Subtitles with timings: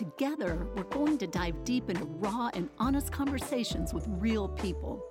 [0.00, 5.04] Together, we're going to dive deep into raw and honest conversations with real people.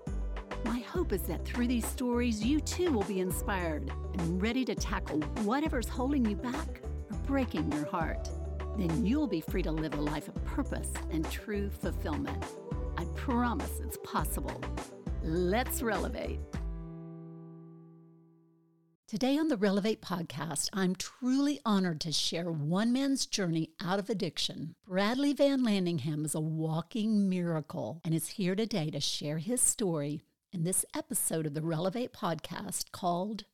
[0.65, 4.73] My hope is that through these stories, you too will be inspired and ready to
[4.73, 6.81] tackle whatever's holding you back
[7.11, 8.31] or breaking your heart.
[8.79, 12.43] Then you'll be free to live a life of purpose and true fulfillment.
[12.97, 14.59] I promise it's possible.
[15.21, 16.39] Let's relevate.
[19.09, 24.07] Today on the Relevate podcast, I'm truly honored to share one man's journey out of
[24.07, 24.75] addiction.
[24.85, 30.21] Bradley Van Landingham is a walking miracle and is here today to share his story
[30.53, 33.45] in this episode of the Relevate podcast called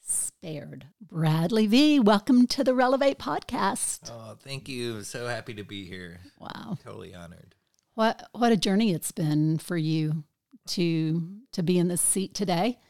[0.00, 0.86] Spared.
[1.00, 4.10] Bradley V, welcome to the Relevate podcast.
[4.10, 5.04] Oh, thank you.
[5.04, 6.18] So happy to be here.
[6.40, 6.76] Wow.
[6.82, 7.54] Totally honored.
[7.94, 10.24] What what a journey it's been for you
[10.70, 12.80] to to be in this seat today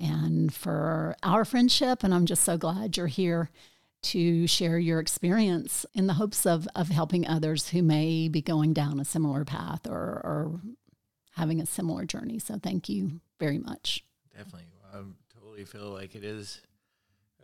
[0.00, 2.02] and for our friendship.
[2.02, 3.50] And I'm just so glad you're here
[4.02, 8.72] to share your experience in the hopes of, of helping others who may be going
[8.72, 10.60] down a similar path or, or
[11.36, 12.38] having a similar journey.
[12.38, 14.04] So thank you very much.
[14.36, 14.66] Definitely.
[14.92, 14.98] I
[15.34, 16.60] totally feel like it is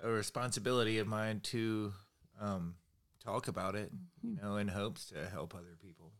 [0.02, 1.92] a responsibility of mine to
[2.40, 2.74] um,
[3.24, 3.90] talk about it,
[4.22, 6.12] you know, in hopes to help other people.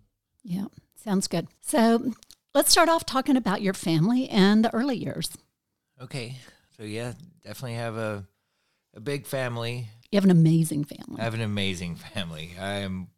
[0.42, 1.48] Yeah, sounds good.
[1.60, 2.12] So
[2.54, 5.30] let's start off talking about your family and the early years.
[6.00, 6.36] Okay.
[6.76, 8.24] So yeah, definitely have a
[8.94, 9.88] a big family.
[10.10, 11.20] You have an amazing family.
[11.20, 12.52] I have an amazing family.
[12.58, 13.08] I am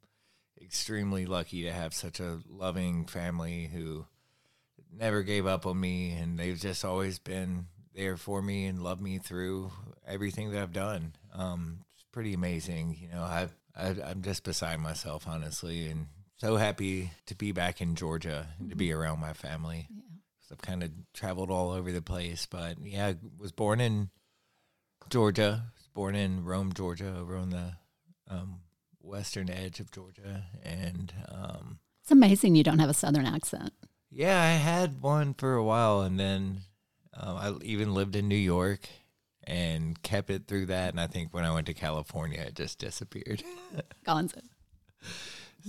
[0.60, 4.06] extremely lucky to have such a loving family who
[4.92, 9.00] never gave up on me and they've just always been there for me and loved
[9.00, 9.70] me through
[10.06, 11.14] everything that I've done.
[11.34, 12.96] Um, it's pretty amazing.
[13.00, 17.80] You know, I, I I'm just beside myself honestly and so happy to be back
[17.80, 19.88] in Georgia and to be around my family.
[19.90, 20.09] Yeah.
[20.50, 24.10] I've kind of traveled all over the place, but yeah, I was born in
[25.08, 25.64] Georgia.
[25.76, 27.72] Was born in Rome, Georgia, over on the
[28.28, 28.60] um,
[29.00, 33.72] western edge of Georgia, and um, It's amazing you don't have a southern accent.
[34.10, 36.62] yeah, I had one for a while, and then
[37.14, 38.88] um, I even lived in New York
[39.44, 40.90] and kept it through that.
[40.90, 43.42] And I think when I went to California, it just disappeared.
[44.06, 44.40] Gonzo.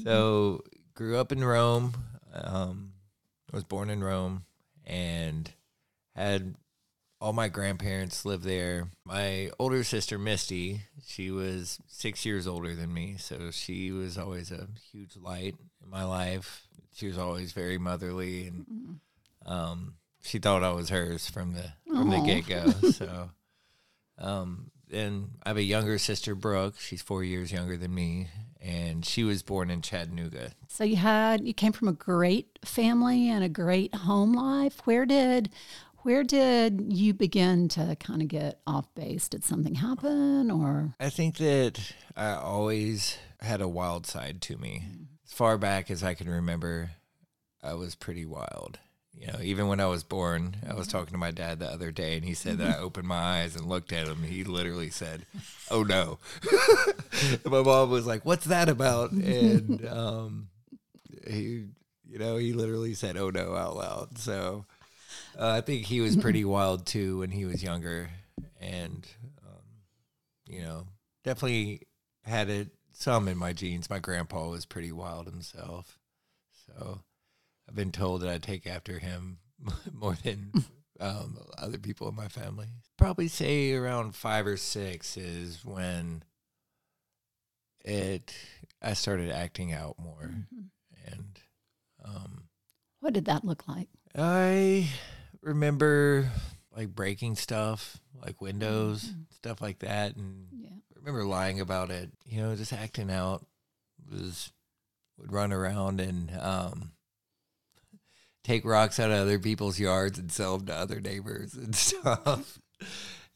[0.03, 0.61] So
[0.93, 1.93] grew up in Rome.
[2.33, 2.93] Um,
[3.51, 4.45] was born in Rome
[4.91, 5.49] and
[6.15, 6.53] had
[7.21, 8.89] all my grandparents live there.
[9.05, 14.51] My older sister Misty, she was six years older than me, so she was always
[14.51, 16.67] a huge light in my life.
[16.93, 18.99] She was always very motherly, and
[19.45, 22.89] um, she thought I was hers from the from the get go.
[22.91, 23.29] so,
[24.17, 26.75] um, then I have a younger sister, Brooke.
[26.79, 28.27] She's four years younger than me,
[28.61, 33.29] and she was born in Chattanooga, So you had you came from a great family
[33.29, 34.81] and a great home life.
[34.85, 35.49] Where did
[36.03, 39.27] where did you begin to kind of get off base?
[39.27, 44.83] Did something happen or I think that I always had a wild side to me.
[44.85, 45.03] Mm-hmm.
[45.25, 46.91] As far back as I can remember,
[47.63, 48.79] I was pretty wild.
[49.13, 51.91] You know, even when I was born, I was talking to my dad the other
[51.91, 54.23] day and he said that I opened my eyes and looked at him.
[54.23, 55.25] He literally said,
[55.69, 56.17] Oh no.
[57.21, 59.11] and my mom was like, What's that about?
[59.11, 60.47] And um,
[61.27, 61.65] he,
[62.07, 64.17] you know, he literally said, Oh no out loud.
[64.17, 64.65] So
[65.37, 68.09] uh, I think he was pretty wild too when he was younger.
[68.59, 69.07] And,
[69.45, 69.63] um,
[70.47, 70.87] you know,
[71.23, 71.81] definitely
[72.23, 73.89] had it some in my genes.
[73.89, 75.99] My grandpa was pretty wild himself.
[76.65, 77.01] So
[77.71, 79.37] I've been told that I take after him
[79.93, 80.51] more than
[80.99, 82.65] um, other people in my family.
[82.97, 86.25] Probably say around five or six is when
[87.85, 88.35] it
[88.81, 90.29] I started acting out more,
[91.05, 91.39] and
[92.03, 92.43] um,
[92.99, 93.87] what did that look like?
[94.13, 94.89] I
[95.41, 96.29] remember
[96.75, 100.71] like breaking stuff, like windows, stuff like that, and Yeah.
[100.71, 102.11] I remember lying about it.
[102.25, 103.45] You know, just acting out
[104.11, 104.51] was
[105.17, 106.91] would run around and um,
[108.43, 112.59] take rocks out of other people's yards and sell them to other neighbors and stuff.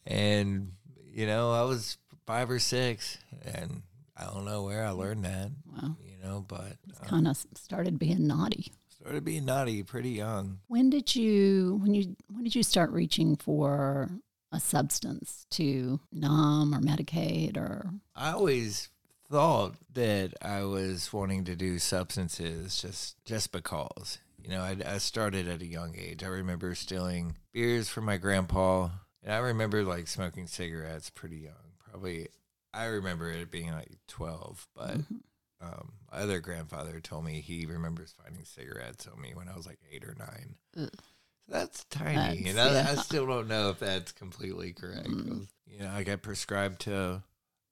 [0.06, 0.72] and
[1.14, 3.84] you know, I was five or six, and
[4.18, 5.52] I don't know where I learned that.
[5.72, 5.96] Wow.
[6.04, 8.72] You know, but um, Kind of started being naughty.
[8.90, 10.60] started being naughty pretty young.
[10.68, 14.10] When did you when you when did you start reaching for
[14.52, 18.90] a substance to numb or medicate or I always
[19.30, 24.20] thought that I was wanting to do substances just just because.
[24.46, 26.24] You know, I, I started at a young age.
[26.24, 28.90] I remember stealing beers from my grandpa,
[29.24, 31.74] and I remember like smoking cigarettes pretty young.
[31.90, 32.28] Probably,
[32.72, 34.98] I remember it being like twelve, but.
[35.00, 35.22] Mhm.
[35.62, 39.66] Um, my other grandfather told me he remembers finding cigarettes on me when I was
[39.66, 40.56] like eight or nine.
[40.78, 40.90] Ugh.
[40.94, 41.02] So
[41.48, 45.08] that's tiny, That's- and I, I still don't know if that's completely correct.
[45.08, 45.48] Mm.
[45.66, 47.24] You know, I got prescribed to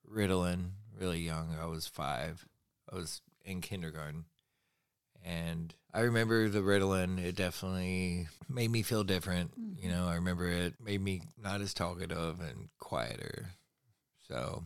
[0.09, 1.55] Ritalin really young.
[1.61, 2.47] I was five.
[2.91, 4.25] I was in kindergarten,
[5.23, 7.23] and I remember the Ritalin.
[7.23, 9.51] It definitely made me feel different.
[9.51, 9.85] Mm-hmm.
[9.85, 13.49] You know, I remember it made me not as talkative and quieter.
[14.27, 14.63] So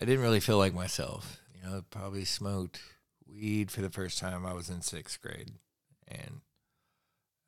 [0.00, 1.40] I didn't really feel like myself.
[1.54, 2.80] You know, I probably smoked
[3.26, 4.46] weed for the first time.
[4.46, 5.52] I was in sixth grade,
[6.06, 6.40] and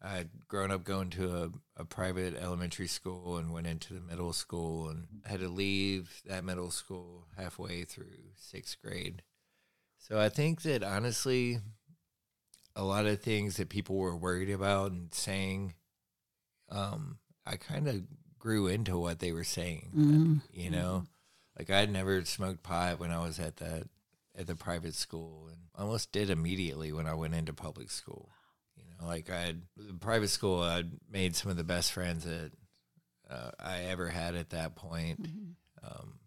[0.02, 1.37] I'd grown up going to
[1.76, 6.23] a, a private elementary school and went into the middle school and had to leave
[6.26, 9.23] that middle school halfway through sixth grade.
[9.99, 11.61] So I think that honestly,
[12.80, 15.74] a lot of things that people were worried about and saying,
[16.70, 18.02] um, I kind of
[18.38, 19.92] grew into what they were saying.
[19.94, 20.42] Mhm.
[20.52, 21.04] You know,
[21.58, 23.88] like I'd never smoked pot when I was at that
[24.34, 28.30] at the private school, and almost did immediately when I went into public school.
[28.76, 32.24] You know, like I had the private school, I'd made some of the best friends
[32.24, 32.52] that
[33.28, 35.22] uh, I ever had at that point.
[35.22, 35.54] Mhm.
[35.82, 36.20] Um,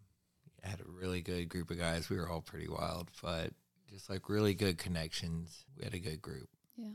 [0.62, 2.08] I had a really good group of guys.
[2.08, 3.52] We were all pretty wild, but
[3.94, 5.64] just like really good connections.
[5.78, 6.48] We had a good group.
[6.76, 6.90] Yeah.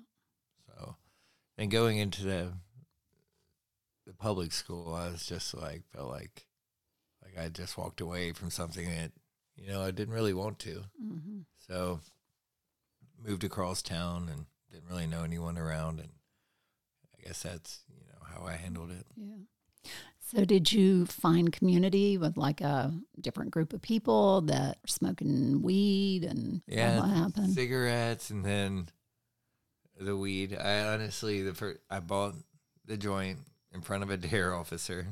[0.68, 0.96] So,
[1.58, 2.54] and going into the
[4.06, 6.46] the public school, I was just like felt like
[7.24, 9.12] like I just walked away from something that
[9.56, 10.84] you know I didn't really want to.
[11.02, 11.46] Mhm.
[11.68, 12.02] So,
[13.18, 16.10] moved across town and didn't really know anyone around, and
[17.18, 19.06] I guess that's you know how I handled it.
[19.16, 19.92] Yeah.
[20.32, 25.64] So, did you find community with like a different group of people that are smoking
[25.64, 27.56] weed and Yeah, what happened?
[27.56, 28.90] cigarettes and then
[30.00, 30.56] the weed.
[30.56, 32.36] I honestly the first I bought
[32.86, 33.40] the joint
[33.74, 34.54] in front of a D.A.R.E.
[34.56, 35.08] officer,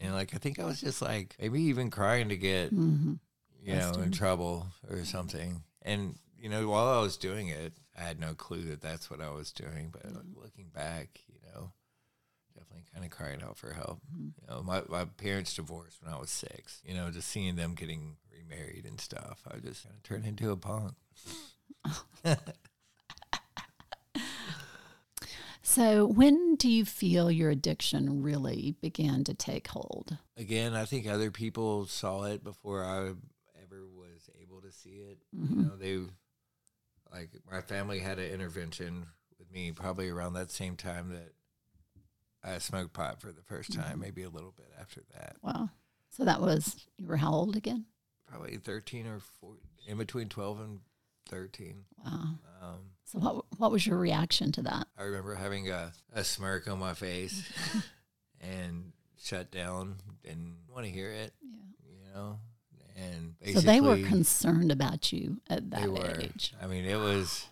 [0.00, 3.14] and like I think I was just like maybe even crying to get hmm
[3.60, 5.62] you know in trouble or something.
[5.82, 9.20] And you know while I was doing it, I had no clue that that's what
[9.20, 9.90] I was doing.
[9.92, 11.72] But looking back, you know,
[12.54, 14.00] definitely kind of crying out for help.
[14.14, 14.32] Mhm.
[14.40, 16.80] You know, my my parents divorced when I was six.
[16.84, 20.50] You know, just seeing them getting remarried and stuff, I just kind of turned into
[20.50, 20.94] a punk.
[25.64, 30.18] So, when do you feel your addiction really began to take hold?
[30.36, 33.12] Again, I think other people saw it before I
[33.62, 35.18] ever was able to see it.
[35.32, 35.64] You Mhm.
[35.68, 36.00] know, they
[37.12, 39.06] like my family had an intervention
[39.38, 41.32] with me probably around that same time that
[42.44, 45.36] I smoked pot for the first time, maybe a little bit after that.
[45.42, 45.70] Wow.
[46.10, 47.86] So, that was, you were how old again?
[48.28, 50.80] Probably 13 or 14, in between 12 and
[51.28, 51.84] 13.
[52.04, 52.10] Wow.
[52.60, 54.86] Um, So, what, what was your reaction to that?
[54.98, 57.42] I remember having a, a smirk on my face
[58.40, 58.92] and
[59.22, 61.88] shut down, didn't want to hear it, Yeah.
[61.88, 62.38] you know?
[62.96, 66.20] And So, they were concerned about you at that were.
[66.20, 66.54] age.
[66.60, 67.46] I mean, it was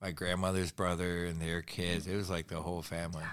[0.00, 2.06] my grandmother's brother and their kids.
[2.06, 3.24] It was like the whole family,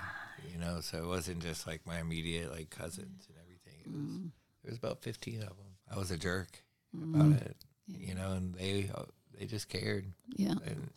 [0.52, 0.82] you know.
[0.82, 3.80] So it wasn't just like my immediate like cousins and everything.
[3.86, 4.32] It was Mm.
[4.64, 5.78] there was about fifteen of them.
[5.90, 6.64] I was a jerk
[6.96, 7.16] Mm.
[7.16, 7.58] about it,
[7.88, 8.08] Yeah.
[8.08, 9.06] you know, and they uh,
[9.38, 10.14] they just cared.
[10.36, 10.56] Yeah.
[10.66, 10.90] And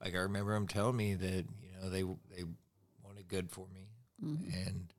[0.00, 2.02] like I remember them telling me that you know they
[2.34, 2.44] they
[3.02, 3.88] wanted good for me,
[4.22, 4.66] Mhm.
[4.66, 4.92] and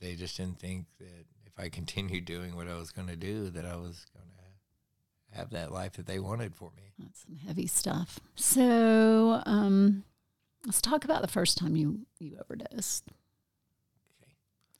[0.00, 3.50] they just didn't think that if I continued doing what I was going to do,
[3.50, 6.92] that I was going to have that life that they wanted for me.
[6.98, 8.20] That's some heavy stuff.
[8.34, 10.04] So, um,
[10.66, 13.04] let's talk about the first time you, you overdosed.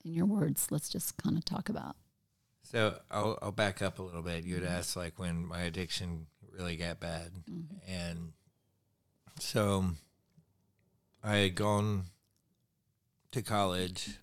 [0.04, 1.96] In your words, let's just kind of talk about.
[2.62, 4.44] So I'll I'll back up a little bit.
[4.44, 7.80] You had asked like when my addiction really got bad, Mhm.
[7.86, 8.32] and
[9.38, 9.92] so
[11.22, 12.06] I had gone
[13.32, 14.18] to college,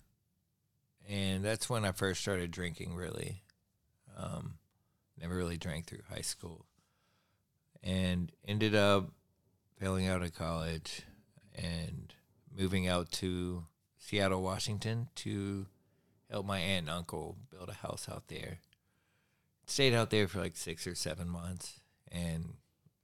[1.08, 2.94] and that's when I first started drinking.
[2.94, 3.42] Really,
[4.16, 4.58] um,
[5.16, 6.66] never really drank through high school,
[7.82, 9.12] and ended up
[9.78, 11.02] failing out of college
[11.54, 12.14] and
[12.50, 13.66] moving out to
[14.00, 15.66] Seattle, Washington to
[16.30, 18.58] help my aunt and uncle build a house out there.
[19.66, 21.80] Stayed out there for like six or seven months,
[22.10, 22.54] and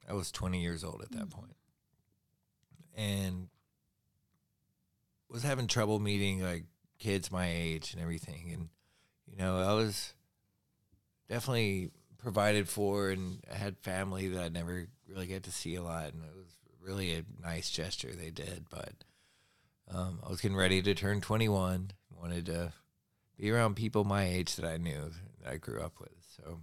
[0.08, 1.30] I was 20 years old at that mm.
[1.30, 1.56] point.
[2.96, 3.48] And
[5.28, 6.64] was having trouble meeting like
[6.98, 8.50] kids my age and everything.
[8.52, 8.68] And,
[9.30, 10.14] you know, I was
[11.28, 15.82] definitely provided for and I had family that I never really get to see a
[15.82, 16.14] lot.
[16.14, 18.64] And it was really a nice gesture they did.
[18.70, 18.94] But
[19.92, 22.72] um, I was getting ready to turn 21, wanted to
[23.38, 25.10] be around people my age that I knew
[25.42, 26.10] that I grew up with.
[26.36, 26.60] So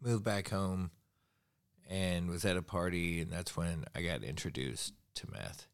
[0.00, 0.90] moved back home
[1.88, 5.66] and was at a party and that's when I got introduced to meth.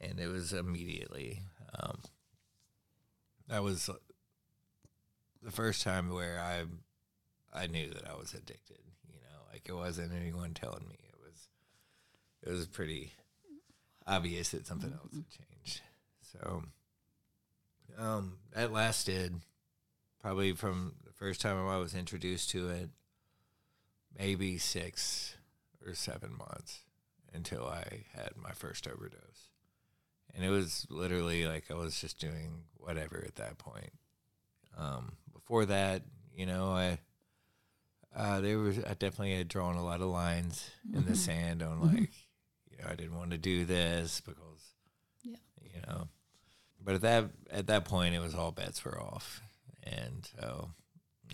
[0.00, 1.42] and it was immediately.
[1.78, 2.00] Um,
[3.48, 3.90] that was
[5.42, 6.64] the first time where I
[7.52, 8.78] I knew that I was addicted.
[9.06, 10.96] You know, like it wasn't anyone telling me.
[11.08, 11.48] It was
[12.42, 13.12] it was pretty
[14.06, 15.53] obvious that something else had changed.
[16.34, 16.64] So
[17.98, 19.40] um, that lasted
[20.20, 22.90] probably from the first time I was introduced to it,
[24.18, 25.36] maybe six
[25.86, 26.80] or seven months
[27.32, 29.50] until I had my first overdose.
[30.34, 33.92] And it was literally like I was just doing whatever at that point.
[34.76, 36.02] Um, before that,
[36.34, 36.98] you know, I
[38.16, 40.98] uh, there was I definitely had drawn a lot of lines mm-hmm.
[40.98, 41.96] in the sand on mm-hmm.
[41.96, 42.10] like,
[42.70, 44.74] you know, I didn't want to do this because,
[45.22, 46.08] yeah, you know,
[46.84, 49.40] but at that at that point, it was all bets were off,
[49.82, 50.70] and so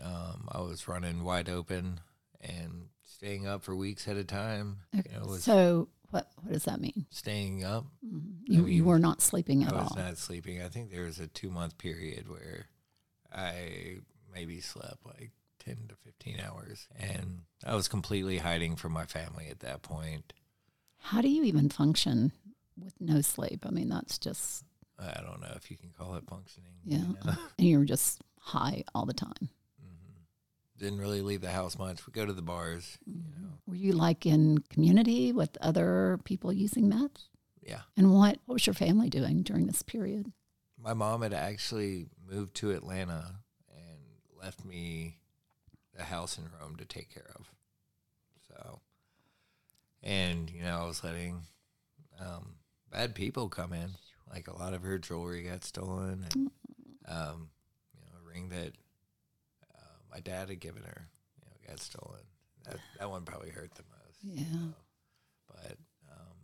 [0.03, 2.01] um, I was running wide open
[2.41, 4.79] and staying up for weeks at a time.
[4.99, 5.11] Okay.
[5.13, 7.07] You know, so what what does that mean?
[7.11, 7.87] Staying up.
[8.07, 8.53] Mm-hmm.
[8.53, 9.79] You, I mean, you were not sleeping at all.
[9.79, 9.99] I was all.
[9.99, 10.63] not sleeping.
[10.63, 12.67] I think there was a two month period where
[13.33, 13.99] I
[14.33, 19.49] maybe slept like ten to fifteen hours, and I was completely hiding from my family
[19.51, 20.33] at that point.
[21.03, 22.33] How do you even function
[22.79, 23.65] with no sleep?
[23.67, 24.65] I mean, that's just
[25.01, 26.73] I don't know if you can call it functioning.
[26.85, 26.99] Yeah.
[26.99, 27.33] You know?
[27.59, 29.49] and you were just high all the time.
[29.83, 30.79] Mm-hmm.
[30.79, 32.07] Didn't really leave the house much.
[32.07, 32.99] We go to the bars.
[33.09, 33.21] Mm-hmm.
[33.21, 33.53] You know.
[33.67, 37.29] Were you like in community with other people using meth?
[37.63, 37.81] Yeah.
[37.97, 40.33] And what, what was your family doing during this period?
[40.83, 43.37] My mom had actually moved to Atlanta
[43.71, 43.99] and
[44.43, 45.19] left me
[45.97, 47.51] the house in Rome to take care of.
[48.49, 48.81] So,
[50.03, 51.43] and, you know, I was letting
[52.19, 52.55] um,
[52.91, 53.91] bad people come in
[54.33, 56.51] like a lot of her jewelry got stolen, and
[57.09, 57.51] um,
[57.95, 58.73] you know, a ring that
[59.75, 61.09] uh, my dad had given her,
[61.39, 62.23] you know, got stolen.
[62.65, 64.19] That that one probably hurt the most.
[64.23, 64.45] Yeah.
[64.53, 64.75] So,
[65.49, 65.77] but
[66.11, 66.37] um,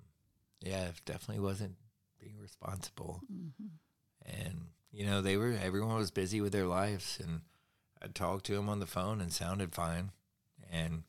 [0.61, 1.76] yeah, it definitely wasn't
[2.21, 3.21] being responsible.
[3.33, 3.66] Mm-hmm.
[4.25, 7.43] And you know, they were everyone was busy with their lives, and
[8.02, 10.11] I talked to him on the phone and sounded fine.
[10.73, 11.05] And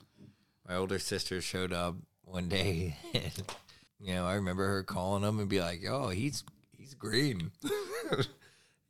[0.68, 3.44] my older sister showed up one day, and
[4.00, 6.44] you know, I remember her calling him and be like, "Oh, he's
[6.88, 7.52] he's green.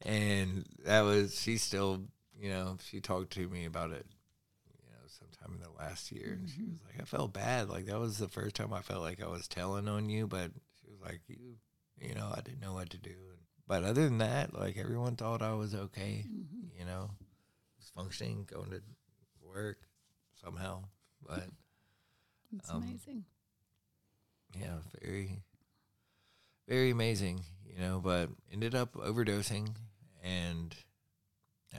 [0.01, 2.03] and that was she still,
[2.39, 4.05] you know, she talked to me about it,
[4.83, 7.85] you know, sometime in the last year, and she was like, I felt bad, like
[7.85, 10.87] that was the first time I felt like I was telling on you, but she
[10.89, 11.55] was like, you,
[11.99, 13.15] you know, I didn't know what to do.
[13.67, 16.79] But other than that, like everyone thought I was okay, mm-hmm.
[16.79, 17.09] you know,
[17.77, 18.81] was functioning, going to
[19.43, 19.79] work
[20.43, 20.83] somehow,
[21.27, 21.45] but.
[22.55, 23.25] It's um, amazing.
[24.57, 25.41] Yeah, very,
[26.65, 27.41] very amazing
[27.77, 29.75] you know, but ended up overdosing
[30.23, 30.75] and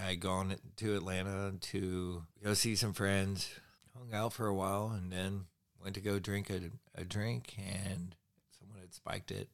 [0.00, 3.50] I had gone to Atlanta to go see some friends,
[3.96, 5.46] hung out for a while, and then
[5.82, 8.14] went to go drink a, a drink, and
[8.58, 9.48] someone had spiked it,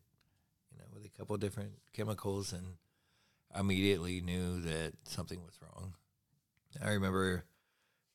[0.70, 2.74] you know, with a couple different chemicals, and
[3.54, 5.94] I immediately knew that something was wrong.
[6.82, 7.44] I remember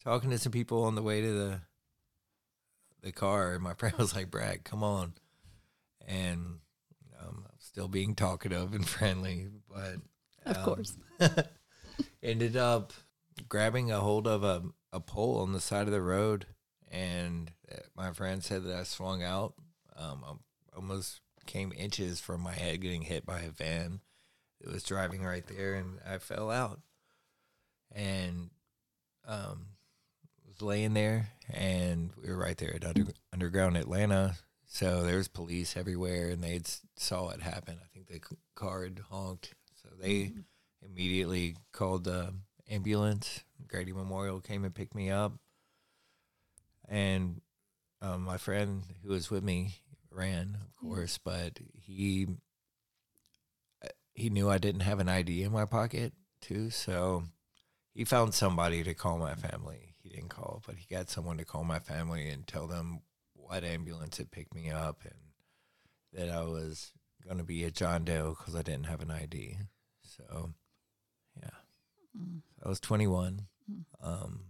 [0.04, 1.62] talking to some people on the way to the
[3.02, 5.14] the car, and my friend was like, "Brad, come on,"
[6.06, 6.60] and
[7.20, 9.98] um, still being talkative and friendly, but
[10.46, 10.98] of um, course,
[12.24, 12.94] ended up
[13.48, 16.48] grabbing a hold of a, a pole on the side of the road,
[16.90, 19.54] and uh, my friend said that I swung out.
[19.96, 20.34] Um, I
[20.76, 24.02] almost came inches from my head getting hit by a van.
[24.60, 26.80] It was driving right there, and I fell out,
[27.92, 28.50] and
[29.28, 29.68] um,
[30.48, 34.38] was laying there, and we were right there at under, Underground Atlanta
[34.72, 36.62] so there was police everywhere, and they
[36.96, 37.80] saw it happen.
[37.84, 38.22] I think the
[38.56, 40.40] car had honked, so they mm-hmm.
[40.86, 42.34] immediately called the
[42.70, 43.44] ambulance.
[43.68, 45.34] Grady Memorial came and picked me up,
[46.88, 47.42] and
[48.02, 49.74] um, my friend who was with me
[50.12, 52.28] ran, of course, but he
[54.14, 57.24] he knew I didn't have an ID in my pocket too, so
[57.92, 59.96] he found somebody to call my family.
[60.04, 63.02] He didn't call, but he got someone to call my family and tell them
[63.50, 65.16] what ambulance had picked me up and
[66.14, 66.92] that I was
[67.26, 69.58] going to be at John Doe because I didn't have an ID.
[70.04, 70.52] So,
[71.42, 71.50] yeah.
[72.16, 72.42] Mm.
[72.64, 73.48] I was 21.
[73.70, 73.84] Mm.
[74.04, 74.42] Um,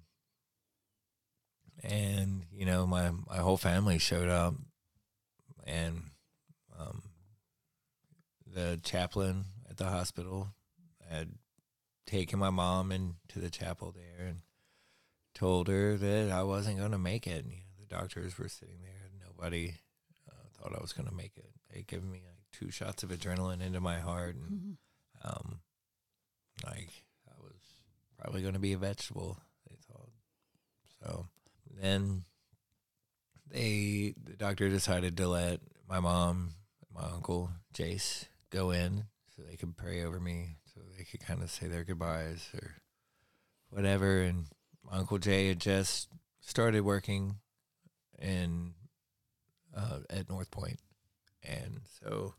[1.81, 4.55] and, you know, my, my whole family showed up
[5.65, 6.03] and
[6.77, 7.03] um,
[8.45, 10.49] the chaplain at the hospital
[11.09, 11.29] had
[12.05, 14.39] taken my mom into the chapel there and
[15.33, 17.45] told her that I wasn't going to make it.
[17.45, 19.75] You doctors were sitting there, and nobody
[20.29, 21.49] uh, thought I was going to make it.
[21.73, 25.27] They gave me like two shots of adrenaline into my heart, and mm-hmm.
[25.27, 25.59] um,
[26.65, 26.89] like
[27.27, 27.59] I was
[28.17, 29.37] probably going to be a vegetable.
[29.67, 30.09] They thought
[31.01, 31.27] so.
[31.79, 32.23] Then
[33.49, 36.51] they the doctor decided to let my mom,
[36.93, 39.05] my uncle Jace go in
[39.35, 42.75] so they could pray over me, so they could kind of say their goodbyes or
[43.69, 44.21] whatever.
[44.21, 44.45] And
[44.83, 46.09] my uncle Jace had just
[46.41, 47.35] started working
[48.21, 48.73] in
[49.75, 50.79] uh, at North Point,
[51.43, 52.33] and so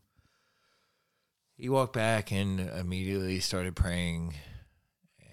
[1.55, 4.35] he walked back and immediately started praying,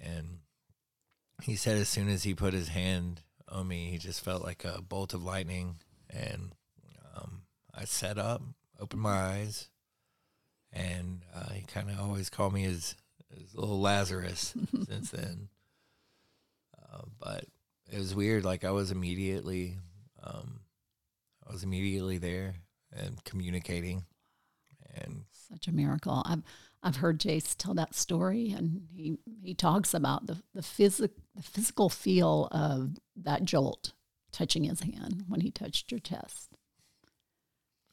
[0.03, 0.41] and
[1.43, 4.65] he said as soon as he put his hand on me, he just felt like
[4.65, 5.77] a bolt of lightning,
[6.11, 6.53] and
[7.17, 7.43] um,
[7.75, 8.43] I sat up,
[8.79, 9.69] opened my eyes,
[10.73, 12.95] and uh, he kind of always called me his,
[13.35, 14.55] his little Lazarus
[14.89, 15.49] since then.
[16.77, 17.45] Uh, but
[17.91, 18.45] it was weird.
[18.45, 19.79] Like I was immediately,
[20.29, 20.61] um,
[21.49, 22.55] I was immediately there
[22.93, 24.05] and communicating,
[24.95, 26.23] and Such a miracle.
[26.25, 26.43] I've
[26.83, 31.43] I've heard Jace tell that story, and he he talks about the the physic the
[31.43, 33.93] physical feel of that jolt
[34.33, 36.51] touching his hand when he touched your chest.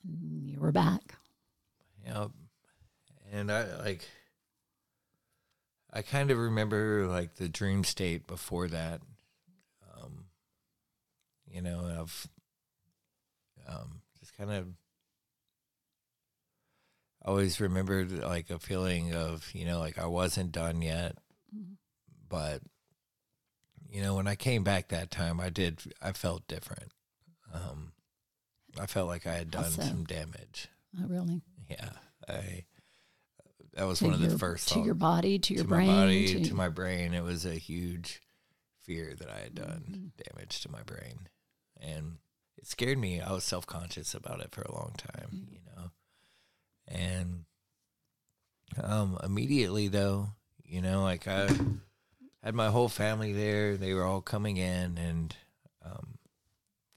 [0.03, 1.15] And you were back.
[2.13, 2.31] know,
[3.31, 4.07] and I like,
[5.91, 9.01] I kind of remember like the dream state before that.
[11.55, 12.27] You know, of
[13.65, 14.67] um, just kind of
[17.23, 21.17] always remembered like a feeling of you know like I wasn't done yet,
[21.55, 21.77] Mhm.
[22.27, 22.61] but
[23.89, 26.91] you know when I came back that time, I did I felt different.
[27.53, 27.93] Um,
[28.77, 29.81] I felt like I had done so?
[29.81, 30.67] some damage.
[31.01, 31.41] Oh, really?
[31.69, 31.91] Yeah,
[32.27, 32.65] I.
[33.75, 35.93] That was To one of the first to your body, to your to brain, my
[36.03, 37.13] body, to, to, my brain.
[37.13, 38.21] It was a huge
[38.83, 40.33] fear that I had done Mm-hmm.
[40.33, 41.27] damage to my brain,
[41.81, 42.17] and
[42.57, 43.21] it scared me.
[43.21, 45.53] I was self conscious about it for a long time, Mm-hmm.
[45.53, 45.91] you know,
[46.87, 47.45] and
[48.81, 50.29] um, immediately though,
[50.63, 51.47] you know, like I
[52.43, 53.77] had my whole family there.
[53.77, 55.35] They were all coming in, and
[55.83, 56.17] um,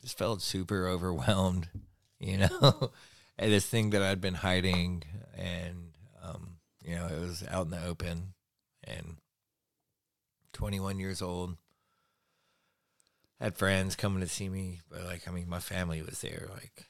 [0.03, 1.69] just felt super overwhelmed,
[2.19, 2.91] you know,
[3.39, 5.03] at this thing that I'd been hiding,
[5.37, 5.93] and
[6.23, 8.35] um, you know, it was out in the open,
[8.85, 9.17] and
[10.53, 11.57] 21 years old.
[13.41, 16.87] Had friends coming to see me, but like, I mean, my family was there, like,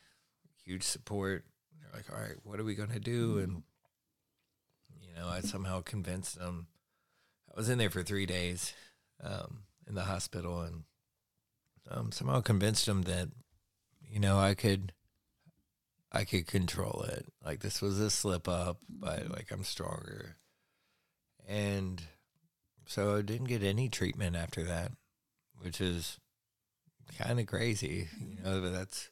[0.64, 1.44] huge support.
[1.80, 3.38] They're like, all right, what are we going to do?
[3.38, 3.62] And,
[5.02, 6.68] you know, I somehow convinced them.
[7.50, 8.72] I was in there for three days
[9.22, 10.84] um, in the hospital and
[11.90, 13.28] um, somehow convinced them that,
[14.02, 14.92] you know, I could.
[16.10, 17.26] I could control it.
[17.44, 20.38] Like this was a slip up, but like I'm stronger.
[21.46, 22.02] And
[22.86, 24.92] so I didn't get any treatment after that,
[25.58, 26.18] which is
[27.16, 29.10] kind of crazy, you know, but that's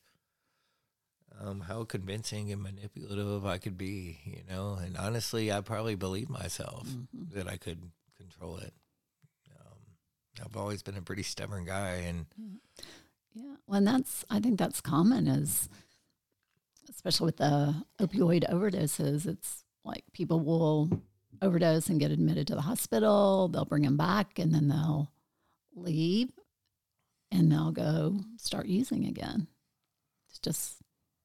[1.41, 4.75] um, how convincing and manipulative I could be, you know.
[4.75, 7.33] And honestly, I probably believed myself Mhm.
[7.33, 8.73] that I could control it.
[9.61, 9.79] Um,
[10.45, 12.27] I've always been a pretty stubborn guy, and
[13.35, 15.69] Yeah, well, and that's I think that's common is,
[16.89, 19.27] especially with the opioid overdoses.
[19.27, 21.03] It's like people will
[21.43, 23.49] overdose and get admitted to the hospital.
[23.49, 25.13] They'll bring them back, and then they'll
[25.75, 26.31] leave,
[27.37, 29.47] and they'll go start using again.
[30.31, 30.77] It's just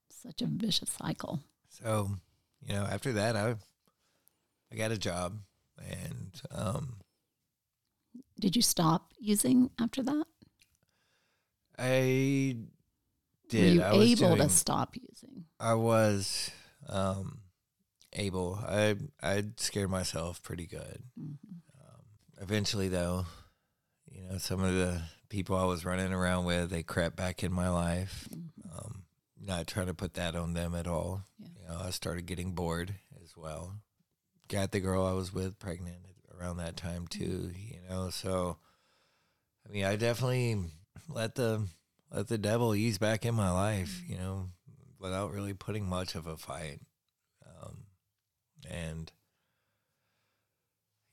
[0.09, 1.39] such a vicious cycle.
[1.69, 2.09] so
[2.65, 3.55] you know, after that, I
[4.71, 5.39] I got a job,
[5.79, 6.97] and um,
[8.39, 10.25] Did you stop using after that?
[11.77, 13.73] I Were did.
[13.75, 15.45] you I was able doing, to stop using?
[15.59, 16.51] I was
[16.87, 17.39] um,
[18.13, 18.59] able.
[18.67, 21.03] I I scared myself pretty good.
[21.19, 21.37] Mhm.
[21.79, 22.01] Um,
[22.39, 23.25] eventually, though,
[24.11, 27.53] you know, some of the people I was running around with, they crept back in
[27.53, 28.27] my life.
[28.69, 29.03] Um,
[29.41, 31.23] not trying to put that on them at all.
[31.39, 31.47] Yeah.
[31.57, 33.77] You know, I started getting bored as well.
[34.49, 35.95] Got the girl I was with pregnant
[36.37, 37.49] around that time too.
[37.55, 38.57] You know, so
[39.65, 40.65] I mean, I definitely
[41.07, 41.65] let the
[42.11, 44.01] let the devil ease back in my life.
[44.05, 44.49] You know,
[44.99, 46.81] without really putting much of a fight.
[47.47, 47.85] Um,
[48.69, 49.09] and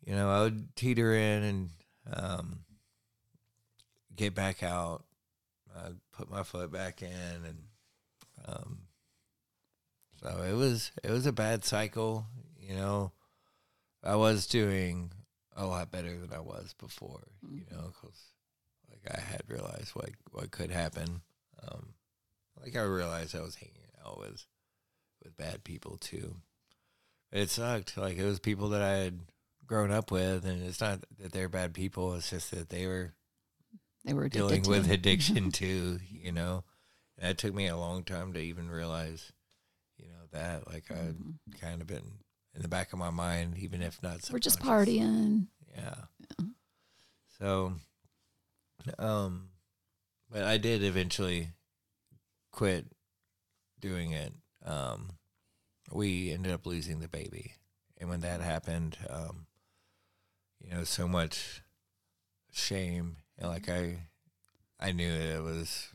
[0.05, 1.71] you know, I would teeter in and
[2.13, 2.61] um,
[4.19, 5.05] get back out.
[5.77, 7.59] I'd put my foot back in, and
[8.47, 8.79] um,
[10.21, 12.27] so it was it was a bad cycle.
[12.61, 13.13] You know,
[14.03, 15.13] I was doing
[15.57, 17.23] a lot better than I was before.
[17.49, 18.19] You know, because
[18.91, 21.23] like I had realized what what could happen.
[21.67, 21.95] Um,
[22.61, 24.45] like I realized I was hanging out with
[25.23, 26.37] with bad people too.
[27.31, 27.97] It sucked.
[27.97, 29.21] Like it was people that I had
[29.67, 32.15] grown up with, and it's not that they're bad people.
[32.15, 33.13] It's just that they were
[34.09, 35.99] They were dealing with addiction too.
[36.11, 36.65] You know,
[37.19, 39.33] and it took me a long time to even realize,
[39.99, 41.35] you know, that like I'd Mhm.
[41.61, 44.27] kind of been in the back of my mind, even if not.
[44.33, 45.49] We're just partying.
[45.75, 46.05] Yeah.
[46.41, 46.47] Yeah.
[47.39, 47.75] So,
[48.99, 49.51] um,
[50.31, 51.51] but I did eventually
[52.51, 52.87] quit
[53.79, 54.33] doing it.
[54.65, 55.19] Um,
[55.93, 57.53] we ended up losing the baby.
[57.99, 59.47] And when that happened, um,
[60.61, 61.63] you know, so much
[62.51, 63.99] shame and like I,
[64.81, 65.89] I knew it was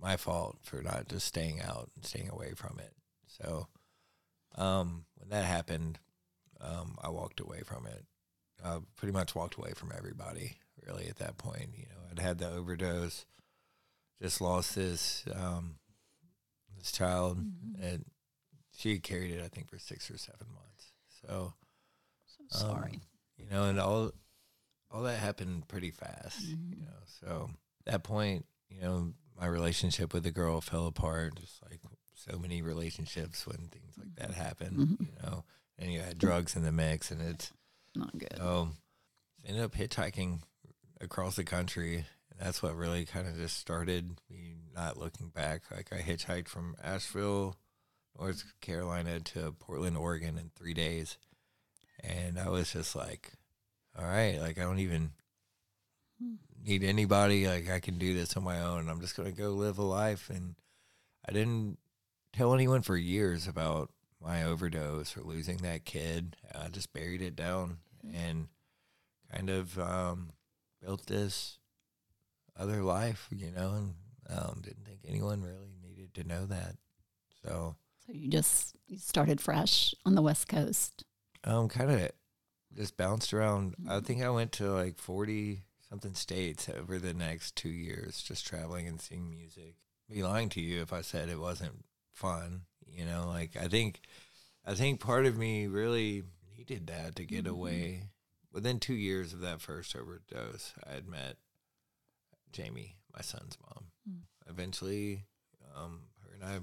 [0.00, 2.92] my fault for not just staying out and staying away from it.
[3.26, 3.68] So,
[4.56, 5.98] um, when that happened,
[6.60, 8.04] um, I walked away from it.
[8.64, 11.70] I pretty much walked away from everybody really at that point.
[11.76, 13.24] You know, I'd had the overdose,
[14.20, 15.76] just lost this um,
[16.76, 17.80] this child, Mhm.
[17.82, 18.04] and
[18.76, 20.92] she carried it I think for six or seven months.
[21.22, 21.54] So,
[22.26, 23.00] So um, sorry.
[23.36, 24.12] you know, and all
[24.90, 26.40] all that happened pretty fast.
[26.42, 26.80] You Mhm.
[26.86, 27.50] know, so
[27.84, 31.80] that point, you know, my relationship with the girl fell apart, just like
[32.14, 34.96] so many relationships when things like that happen.
[34.98, 35.06] Mhm.
[35.06, 35.44] You know,
[35.78, 37.52] and you had drugs in the mix, and it's
[37.94, 38.38] Not good.
[38.40, 38.78] um,
[39.44, 40.42] ended up hitchhiking
[41.00, 42.06] across the country.
[42.30, 45.70] And that's what really kind of just started me not looking back.
[45.70, 47.56] Like I hitchhiked from Asheville,
[48.18, 51.18] North Carolina to Portland, Oregon in three days.
[52.00, 53.32] And I was just like,
[53.98, 55.10] all right, like I don't even
[56.20, 56.34] Hmm.
[56.64, 57.46] need anybody.
[57.46, 58.88] Like I can do this on my own.
[58.88, 60.30] I'm just going to go live a life.
[60.30, 60.56] And
[61.28, 61.78] I didn't
[62.32, 66.36] tell anyone for years about my overdose or losing that kid.
[66.54, 67.78] I just buried it down
[68.12, 68.48] and
[69.32, 70.30] kind of um,
[70.82, 71.58] built this
[72.56, 73.94] other life, you know, and
[74.28, 76.74] um, didn't think anyone really needed to know that.
[77.44, 81.04] So So you just you started fresh on the West Coast.
[81.44, 82.10] um, kind of
[82.76, 83.74] just bounced around.
[83.88, 88.46] I think I went to like 40 something states over the next two years, just
[88.46, 89.76] traveling and seeing music.
[90.08, 94.00] Be lying to you if I said it wasn't fun, you know, like I think,
[94.66, 96.24] I think part of me really
[96.56, 97.50] needed that to get Mhm.
[97.50, 98.10] away.
[98.52, 101.36] Within two years of that first overdose, I had met
[102.52, 103.92] Jamie, my son's mom.
[104.08, 104.22] Mm.
[104.46, 105.26] Eventually,
[105.74, 106.60] um, her and I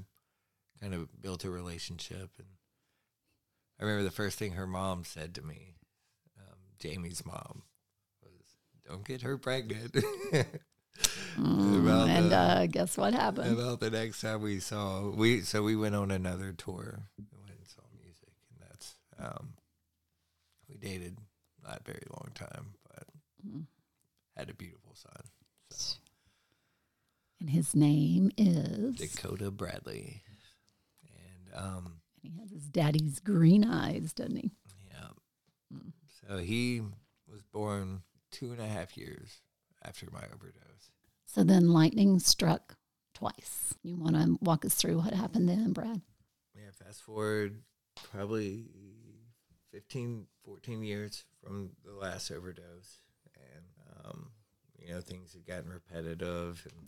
[0.80, 2.48] kind of built a relationship and
[3.80, 5.76] I remember the first thing her mom said to me,
[6.80, 7.64] Jamie's mom,
[8.22, 8.32] was,
[8.88, 9.96] "Don't get her pregnant."
[11.38, 13.52] Mm, and the- uh, guess what happened?
[13.60, 17.10] About the next time we saw we, so we went on another tour.
[17.18, 19.50] We went and saw music, and that's um,
[20.70, 21.18] we dated
[21.62, 23.04] not very long time, but
[23.46, 23.66] Mm.
[24.38, 25.24] had a beautiful son.
[25.72, 25.98] So
[27.42, 28.96] And his name is.
[28.96, 30.24] Dakota Bradley,
[31.04, 34.52] and um, And he has his daddy's green eyes, doesn't he?
[34.90, 35.10] Yeah.
[35.74, 35.92] Mm.
[36.28, 36.82] So he
[37.32, 39.42] was born two and a half years
[39.84, 40.92] after my overdose.
[41.26, 42.76] So then lightning struck
[43.14, 43.74] twice.
[43.84, 46.02] You want to walk us through what happened then, Brad?
[46.56, 47.62] Yeah, fast forward
[48.12, 48.66] probably
[49.72, 53.00] 15, 14 years from the last overdose.
[53.36, 53.66] And,
[54.06, 54.32] um,
[54.80, 56.66] you know, things had gotten repetitive.
[56.72, 56.88] And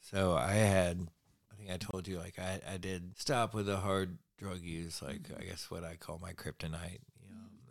[0.00, 1.08] so I had,
[1.52, 5.02] I think I told you, like, I, I did stop with the hard drug use,
[5.02, 7.17] like, I guess what I call my kryptonite, you know, the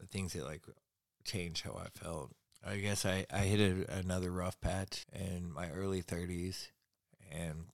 [0.07, 0.63] things that, like,
[1.23, 2.31] changed how I felt.
[2.65, 6.67] I guess I, I hit a, another rough patch in my early 30s.
[7.31, 7.65] And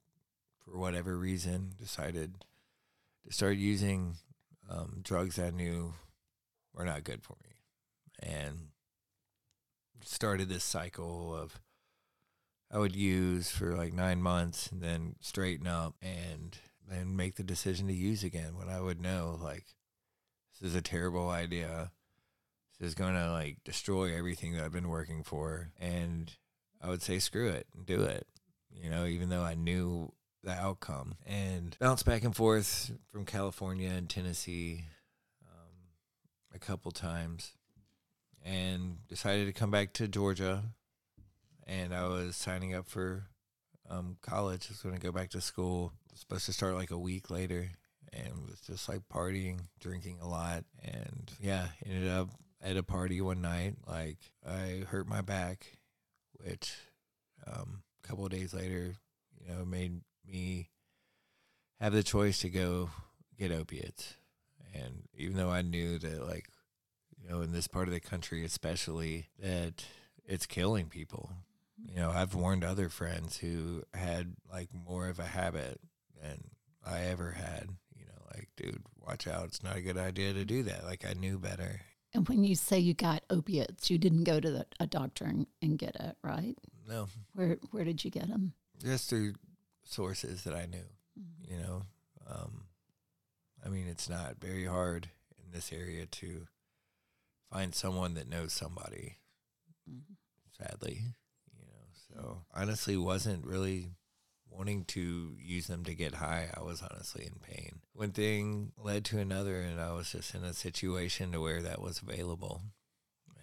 [0.63, 2.35] for whatever reason, decided
[3.25, 4.15] to start using
[4.69, 5.93] um, drugs I knew
[6.73, 7.55] were not good for me,
[8.21, 8.69] and
[10.03, 11.59] started this cycle of
[12.71, 16.57] I would use for like nine months and then straighten up and
[16.89, 19.65] then make the decision to use again when I would know like
[20.59, 21.91] this is a terrible idea.
[22.83, 26.31] Is going to like destroy everything that I've been working for, and
[26.81, 28.27] I would say screw it do it.
[28.71, 30.11] You know, even though I knew
[30.43, 34.85] the outcome and bounced back and forth from California and Tennessee
[35.45, 35.75] um,
[36.53, 37.53] a couple times
[38.43, 40.63] and decided to come back to Georgia.
[41.65, 43.27] And I was signing up for
[43.89, 44.67] um, college.
[44.69, 45.93] I was going to go back to school.
[46.13, 47.69] supposed to start like a week later
[48.11, 50.65] and was just like partying, drinking a lot.
[50.83, 52.29] And yeah, ended up
[52.63, 53.75] at a party one night.
[53.85, 55.77] Like I hurt my back,
[56.33, 56.73] which
[57.45, 58.95] um, a couple of days later,
[59.39, 60.69] you know, made me
[61.79, 62.89] have the choice to go
[63.37, 64.15] get opiates.
[64.73, 66.47] And even though I knew that, like,
[67.21, 69.85] you know, in this part of the country, especially, that
[70.25, 71.29] it's killing people,
[71.77, 75.79] you know, I've warned other friends who had like more of a habit
[76.21, 76.45] than
[76.85, 77.67] I ever had.
[77.95, 79.45] You know, like, dude, watch out.
[79.45, 80.85] It's not a good idea to do that.
[80.85, 81.81] Like, I knew better.
[82.13, 85.47] And when you say you got opiates, you didn't go to the, a doctor and,
[85.61, 86.55] and get it, right?
[86.87, 88.53] No, Where where did you get them?
[88.83, 89.33] just through
[89.83, 90.85] sources that I knew.
[91.47, 91.83] you know
[92.27, 92.63] um
[93.65, 95.09] i mean it's not very hard
[95.43, 96.47] in this area to
[97.51, 99.17] find someone that knows somebody
[100.57, 101.01] sadly
[101.59, 103.89] you know so honestly wasn't really
[104.55, 107.81] wanting to use them to get high, I was honestly in pain.
[107.93, 111.81] One thing led to another, and I was just in a situation to where that
[111.81, 112.61] was available,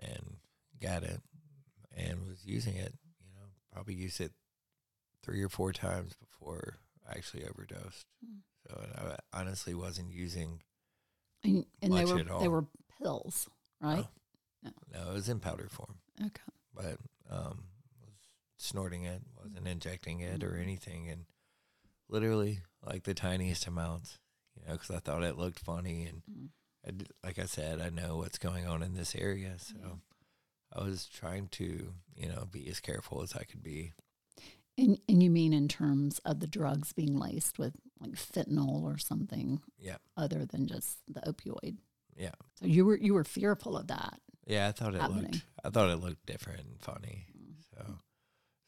[0.01, 0.37] and
[0.81, 1.20] got it,
[1.96, 2.94] and was using it.
[3.20, 4.33] You know, probably used it
[5.23, 8.07] three or four times before I actually overdosed.
[8.25, 8.38] Hmm.
[8.68, 8.81] So
[9.33, 10.61] I honestly wasn't using.
[11.42, 12.40] And, and they Much were at all.
[12.40, 12.66] they were
[13.03, 13.49] pills,
[13.81, 14.07] right?
[14.62, 15.96] No, no, it was in powder form.
[16.20, 16.42] Okay.
[16.75, 16.99] but
[17.31, 17.64] um,
[18.61, 21.25] snorting it, wasn't injecting it or anything, and
[22.09, 24.18] literally like the tiniest amounts,
[24.57, 26.49] you know, because I thought it looked funny, and Mm.
[26.87, 29.94] I like I said, I know what's going on in this area, so Yeah.
[30.73, 33.92] I was trying to, you know, be as careful as I could be.
[34.79, 38.96] And and you mean in terms of the drugs being laced with like fentanyl or
[38.96, 41.77] something Yeah, other than just the opioid?
[42.16, 44.20] yeah, So you were you were fearful of that.
[44.46, 44.68] yeah.
[44.68, 45.23] I thought it Happening.
[45.33, 47.27] looked, I thought it looked different and funny,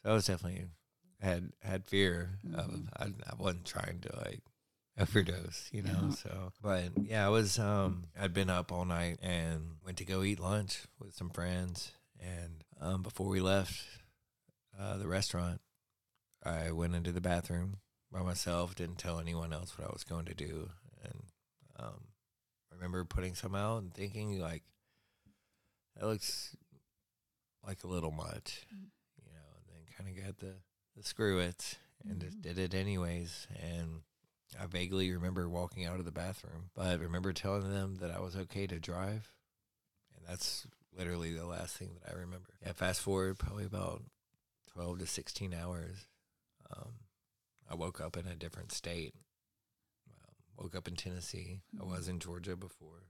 [0.03, 0.67] so I was definitely
[1.21, 2.71] had had fear of.
[2.71, 2.89] Mhm.
[2.97, 4.41] I, I wasn't trying to like
[4.99, 5.99] overdose, you know.
[6.09, 6.11] Yeah.
[6.15, 7.59] So, but yeah, I was.
[7.59, 11.93] Um, I'd been up all night and went to go eat lunch with some friends,
[12.21, 13.85] and um, before we left
[14.79, 15.61] uh, the restaurant,
[16.45, 17.77] I went into the bathroom
[18.11, 18.75] by myself.
[18.75, 20.71] Didn't tell anyone else what I was going to do,
[21.05, 21.23] and
[21.79, 22.01] um,
[22.71, 24.63] I remember putting some out and thinking like,
[25.97, 26.57] that looks
[27.67, 28.87] like a little much, Mm.
[30.07, 30.55] You know, and then kind of got the,
[30.97, 32.43] the screw it and just Mhm.
[32.43, 33.47] did it anyways.
[33.61, 34.03] And
[34.59, 38.21] I vaguely remember walking out of the bathroom, but I remember telling them that I
[38.21, 39.33] was okay to drive.
[40.17, 42.51] And that's literally the last thing that I remember.
[42.63, 44.03] Yeah, fast forward probably about
[44.73, 46.07] 12 to 16 hours.
[46.71, 46.93] Um,
[47.71, 49.15] I woke up in a different state.
[50.09, 51.63] Um, woke up in Tennessee.
[51.81, 53.05] I was in Georgia before.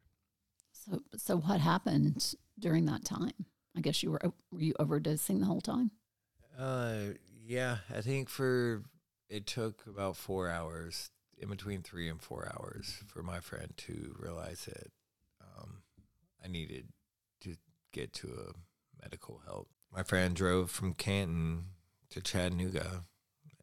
[0.72, 3.46] So so what happened during that time?
[3.76, 5.92] I guess you were were you overdosing the whole time?
[6.58, 7.14] Uh,
[7.46, 8.82] yeah, I think for
[9.28, 14.14] it took about four hours, in between three and four hours, for my friend to
[14.18, 14.90] realize that
[15.40, 15.82] um,
[16.44, 16.88] I needed
[17.40, 17.56] to
[17.92, 19.68] get to a medical help.
[19.92, 21.64] My friend drove from Canton
[22.10, 23.04] to Chattanooga,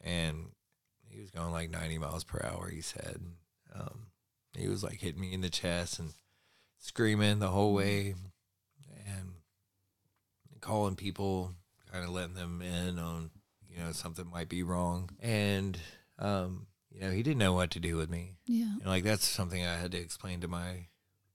[0.02, 0.49] and
[1.08, 2.69] he was going like 90 miles per hour.
[2.69, 3.21] He said,
[3.73, 4.08] um,
[4.58, 6.13] he was like hitting me in the chest and
[6.80, 8.15] screaming the whole way,
[9.08, 9.34] and
[10.62, 11.54] calling people,
[11.91, 13.32] kind of letting them in on,
[13.69, 15.10] you know, something might be wrong.
[15.19, 15.78] And,
[16.17, 18.38] um, you know, he didn't know what to do with me.
[18.45, 18.65] Yeah.
[18.80, 20.88] And like, that's something I had to explain to my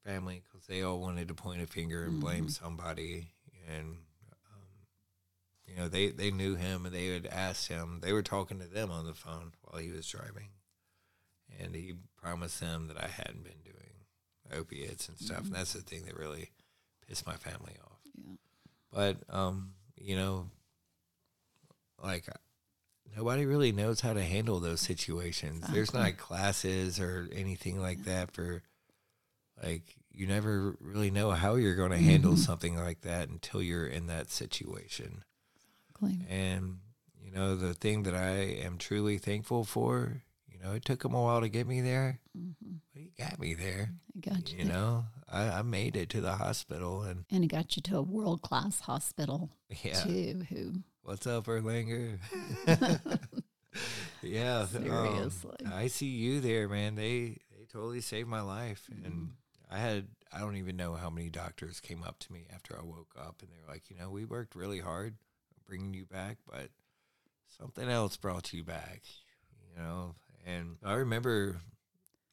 [0.05, 2.51] family because they all wanted to point a finger and blame Mhm.
[2.51, 3.33] somebody.
[3.69, 3.97] And,
[4.53, 4.87] um,
[5.67, 8.67] you know, they, they knew him and they had asked him, they were talking to
[8.67, 10.51] them on the phone while he was driving.
[11.59, 13.81] And he promised them that I hadn't been doing
[14.53, 15.43] opiates and stuff.
[15.43, 15.47] Mhm.
[15.47, 16.51] And that's the thing that really
[17.07, 18.37] pissed my family off Yeah.
[18.91, 20.51] but um you know
[22.03, 22.27] like
[23.17, 28.31] nobody really knows how to handle those situations there's not classes or anything like that
[28.33, 28.63] for
[29.63, 32.39] like you never really know how you're going to handle Mhm.
[32.39, 35.25] something like that until you're in that situation
[35.91, 36.27] Exactly.
[36.29, 36.79] and
[37.23, 40.23] you know the thing that i am truly thankful for
[40.65, 42.51] you know it took him a while to get me there hmm
[42.93, 44.59] but he got me there I got you.
[44.61, 47.99] you know I, I made it to the hospital and and it got you to
[47.99, 49.51] a world class hospital
[49.83, 50.47] yeah too.
[50.51, 52.19] Who What's up, Erlanger?
[54.23, 55.57] yeah, um, Seriously.
[55.71, 56.95] I see you there, man.
[56.95, 59.33] They they totally saved my life, and
[59.71, 62.83] I had I don't even know how many doctors came up to me after I
[62.83, 65.17] woke up, and they were like, you know, we worked really hard
[65.67, 66.71] bringing you back, but
[67.59, 69.03] something else brought you back,
[69.61, 70.15] you know.
[70.47, 71.61] And I remember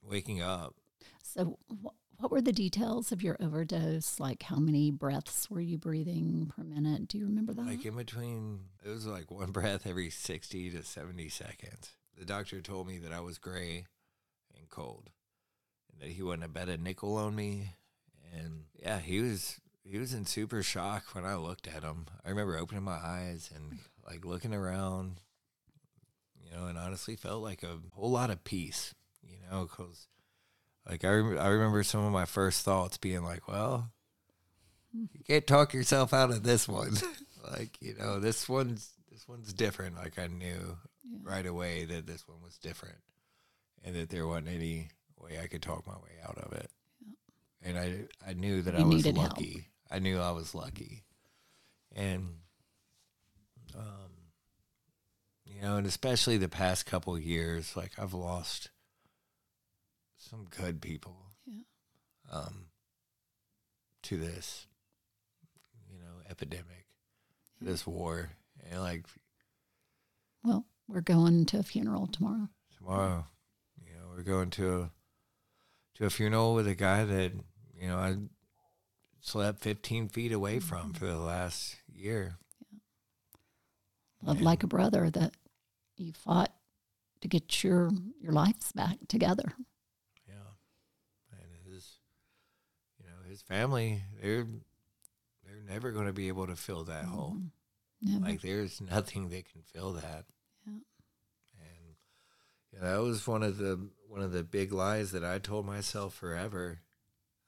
[0.04, 0.76] waking up.
[1.24, 4.20] So, wh- what were the details of your overdose?
[4.20, 7.08] Like, how many breaths were you breathing per minute?
[7.08, 7.66] Do you remember that?
[7.66, 11.92] Like in between, it was like one breath every 60 to 70 seconds.
[12.18, 13.86] The doctor told me that I was gray
[14.56, 15.10] and cold
[15.92, 17.76] and that he wouldn't have bet a nickel on me.
[18.38, 22.06] And yeah, he was, he was in super shock when I looked at him.
[22.24, 25.22] I remember opening my eyes and like looking around,
[26.44, 30.08] you know, and honestly felt like a whole lot of peace, you know, cause
[30.90, 33.92] like I, rem- I remember some of my first thoughts being like, well,
[34.94, 36.94] you can't talk yourself out of this one.
[37.52, 39.96] like, you know, this one's this one's different.
[39.96, 41.20] Like I knew Yeah.
[41.24, 42.98] right away that this one was different
[43.84, 46.70] and that there wasn't any way I could talk my way out of it.
[47.64, 49.34] And I I knew that You I was needed help.
[49.34, 49.68] lucky.
[49.92, 51.04] I knew I was lucky.
[51.96, 52.28] And
[53.78, 54.11] um
[55.54, 58.70] you know, and especially the past couple of years, like I've lost
[60.18, 61.64] some good people Yeah.
[62.32, 62.66] um,
[64.04, 64.68] to this,
[65.92, 66.88] you know, epidemic,
[67.60, 68.32] this war,
[68.70, 69.06] and like,
[70.44, 72.50] Well, we're going to a funeral tomorrow.
[72.78, 73.26] tomorrow.
[73.86, 74.92] You know, we're going to a
[75.96, 77.34] to a funeral with a guy that
[77.76, 78.18] you know I
[79.20, 82.38] slept 15 feet away from for the last year.
[84.24, 85.34] Loved like a brother that
[85.98, 86.54] you fought
[87.22, 89.54] to get your your lives back together.
[90.28, 90.34] Yeah,
[91.32, 92.00] and his
[93.00, 94.46] you know his family they're
[95.46, 97.38] they're never going to be able to fill that hole.
[97.38, 97.50] Mhm.
[98.04, 98.26] Never.
[98.26, 100.26] Like there's nothing that can fill that.
[100.66, 100.74] Yeah.
[101.60, 101.96] And
[102.74, 106.14] yeah, that was one of the one of the big lies that I told myself
[106.16, 106.80] forever.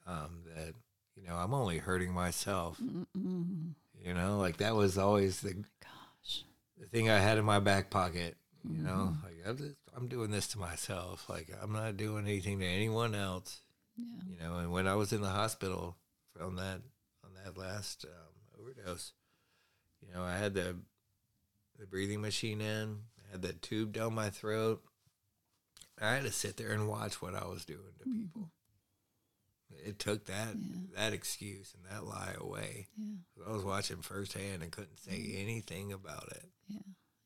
[0.05, 0.73] Um, that
[1.15, 2.79] you know I'm only hurting myself.
[2.79, 3.73] Mm-mm.
[4.03, 5.91] You know, like that was always the Gosh.
[6.83, 8.35] The thing I had in my back pocket.
[8.63, 8.85] You Mm-hmm.
[8.85, 11.29] know, like I'm, just, I'm doing this to myself.
[11.29, 13.59] Like I'm not doing anything to anyone else.
[13.97, 14.05] Yeah.
[14.29, 15.97] You know, and when I was in the hospital
[16.37, 16.79] from that
[17.25, 19.11] on that last um, overdose,
[20.01, 20.77] you know, I had the
[21.77, 24.81] the breathing machine in, I had that tube down my throat.
[26.01, 28.49] I had to sit there and watch what I was doing to people.
[29.85, 30.77] It took that Yeah.
[30.95, 32.87] that excuse and that lie away.
[32.97, 33.45] Yeah.
[33.47, 36.49] I was watching firsthand and couldn't say anything about it.
[36.67, 36.79] Yeah.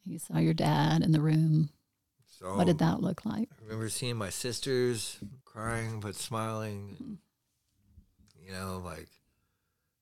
[0.05, 1.69] You saw your dad in the room.
[2.39, 3.49] So What did that look like?
[3.60, 6.95] I remember seeing my sisters crying but smiling.
[6.97, 7.13] Hmm.
[8.45, 9.07] You know, like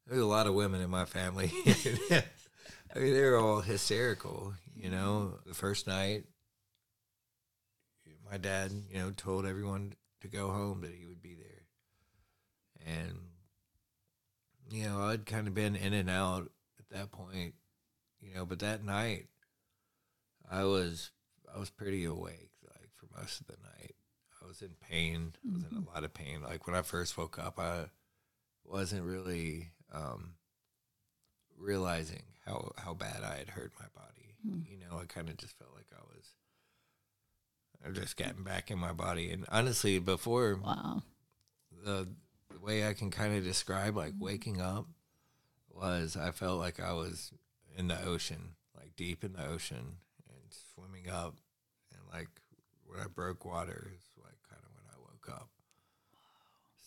[0.06, 1.52] there's a lot of women in my family.
[1.66, 4.54] I mean, they were all hysterical.
[4.76, 6.26] You know, the first night,
[8.30, 11.55] my dad, you know, told everyone to go home that he would be there,
[12.86, 13.18] and
[14.70, 17.54] you know, I'd kind of been in and out at that point.
[18.22, 19.28] You know, but that night,
[20.50, 21.12] I was
[21.54, 23.96] I was pretty awake, like for most of the night.
[24.44, 25.34] I was in pain.
[25.48, 26.42] I was in a lot of pain.
[26.44, 27.86] Like when I first woke up, I
[28.64, 30.36] wasn't really um,
[31.58, 34.36] realizing how how bad I had hurt my body.
[34.70, 36.26] You know, I kind of just felt like I was.
[37.84, 41.04] I was just getting back in my body, and honestly, before Wow.
[41.84, 42.08] the
[42.66, 44.26] way I can kind of describe like mm-hmm.
[44.26, 44.88] waking up
[45.70, 47.32] was I felt like I was
[47.78, 49.98] in the ocean, like deep in the ocean
[50.30, 50.40] and
[50.74, 51.36] swimming up.
[51.92, 52.30] And like
[52.86, 55.50] when I broke water is like kind of when I woke up.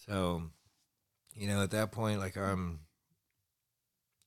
[0.06, 0.42] So,
[1.34, 2.80] you know, at that point, like I'm,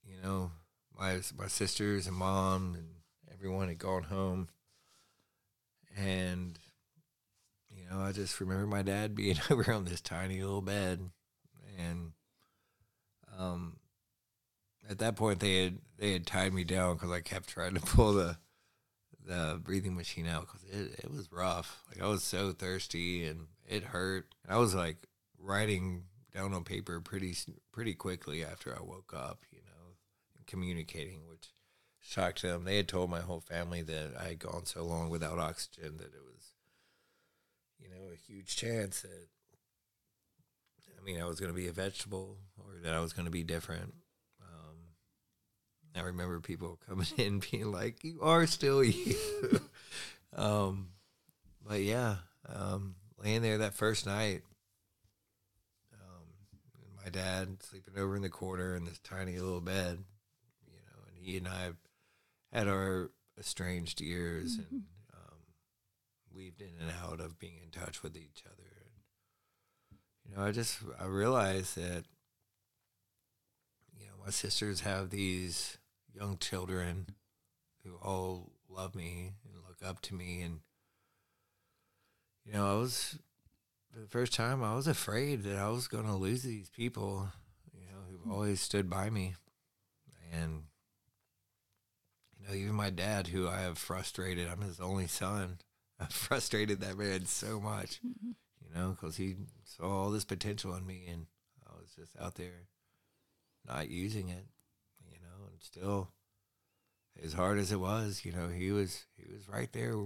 [0.04, 0.52] you know,
[0.98, 2.86] my my sisters and mom and
[3.32, 4.48] everyone had gone home,
[5.96, 6.58] and
[7.70, 11.10] you know, I just remember my dad being over on this tiny little bed,
[11.78, 12.12] and
[13.38, 13.76] um,
[14.88, 17.80] at that point they had they had tied me down because I kept trying to
[17.80, 18.36] pull the
[19.24, 21.82] the breathing machine out because it, it was rough.
[21.88, 24.34] Like I was so thirsty and it hurt.
[24.48, 25.06] I was like
[25.38, 26.04] writing
[26.34, 27.34] down on paper pretty
[27.72, 29.96] pretty quickly after I woke up, you know,
[30.36, 31.48] and communicating, which
[32.00, 32.64] shocked them.
[32.64, 36.14] They had told my whole family that I had gone so long without oxygen that
[36.14, 36.54] it was,
[37.78, 39.28] you know, a huge chance that
[41.02, 43.32] I mean I was going to be a vegetable or that I was going to
[43.32, 43.92] be different.
[44.40, 44.76] Um,
[45.96, 49.16] I remember people coming in being like, "You are still you."
[50.36, 50.88] um,
[51.66, 52.16] but yeah,
[52.48, 54.42] um, laying there that first night,
[55.92, 56.26] um,
[57.02, 60.04] my dad sleeping over in the corner in this tiny little bed,
[60.66, 61.70] you know, and he and I
[62.52, 64.82] had our estranged years and
[65.14, 65.38] um,
[66.32, 68.61] weaved in and out of being in touch with each other.
[70.32, 72.04] You know, I just I realized that
[73.98, 75.76] you know my sisters have these
[76.14, 77.06] young children
[77.84, 80.40] who all love me and look up to me.
[80.40, 80.60] And
[82.46, 83.18] you know I was
[83.92, 87.28] for the first time I was afraid that I was going to lose these people
[87.74, 88.32] you know who've hmm.
[88.32, 89.34] always stood by me.
[90.32, 90.62] And
[92.40, 95.58] you know even my dad who I have frustrated I'm his only son
[96.00, 98.30] I've frustrated that man so much mm-hmm.
[98.72, 101.26] You know because he saw all this potential in me and
[101.68, 102.68] I was just out there
[103.66, 104.46] not using it,
[105.10, 106.08] you know, and still
[107.22, 109.96] as hard as it was, you know, he was he was right there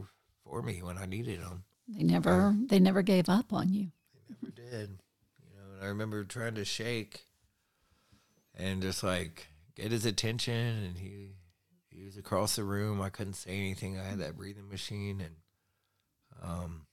[0.45, 1.64] for me when I needed him.
[1.89, 3.93] They never they never gave up on you.
[4.14, 4.99] They never did.
[5.41, 7.27] You know, and I remember trying to shake
[8.55, 11.37] and just like get his attention and he
[11.91, 13.01] he was across the room.
[13.01, 13.99] I couldn't say anything.
[13.99, 15.37] I had that breathing machine and
[16.43, 16.86] um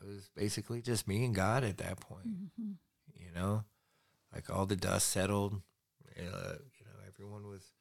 [0.00, 2.26] it was basically just me and God at that point.
[2.58, 2.76] Mhm.
[3.18, 3.64] you know,
[4.34, 5.62] like all the dust settled.
[6.18, 7.72] Uh, you know, everyone was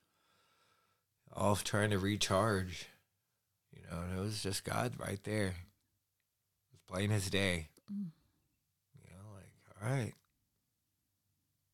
[1.33, 2.87] off trying to recharge.
[3.71, 5.55] You know, and it was just God right there,
[6.71, 7.69] was plain as day.
[7.91, 8.11] Mm.
[9.03, 9.51] You know, like
[9.81, 10.13] all right,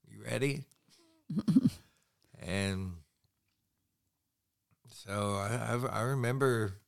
[0.08, 0.66] you ready?
[2.40, 2.94] and
[4.88, 6.82] so I, I I remember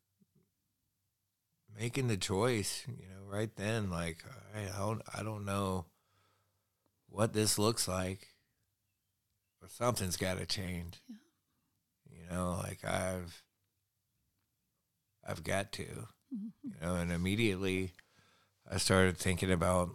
[1.78, 4.24] making the choice, you know, right then, like
[4.56, 5.86] I don't, I don't know
[7.10, 8.28] what this looks like,
[9.62, 11.02] but something's got to change.
[11.08, 11.16] Yeah.
[12.12, 13.44] You know, like I've,
[15.26, 16.52] I've got to, Mhm.
[16.64, 17.94] you know, and immediately
[18.70, 19.90] I started thinking about,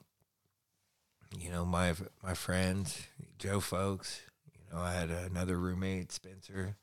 [1.39, 3.07] you know, my my friends,
[3.39, 4.21] Joe folks.
[4.55, 6.77] You know, I had another roommate, Spencer,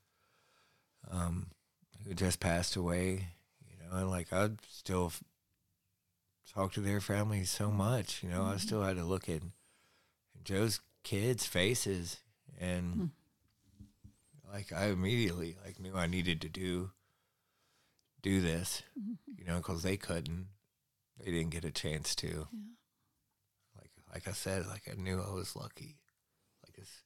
[1.09, 1.51] um,
[2.05, 3.29] who just passed away.
[3.89, 5.11] You know, and like I'd still
[6.53, 8.21] talk to their families so much.
[8.23, 8.59] You know, I Mhm.
[8.59, 9.41] still had to look at
[10.43, 12.17] Joe's kids' faces,
[12.57, 13.05] and Hmm.
[14.51, 16.91] like I immediately like knew I needed to do
[18.21, 18.83] do this.
[18.97, 19.17] Mhm.
[19.37, 20.49] You know, because they couldn't,
[21.17, 22.75] they didn't get a chance to Yeah.
[23.75, 25.97] like like I said, like I knew I was lucky.
[26.63, 27.03] Like it's,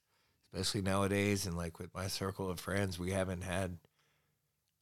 [0.52, 3.78] especially nowadays and like with my circle of friends, we haven't had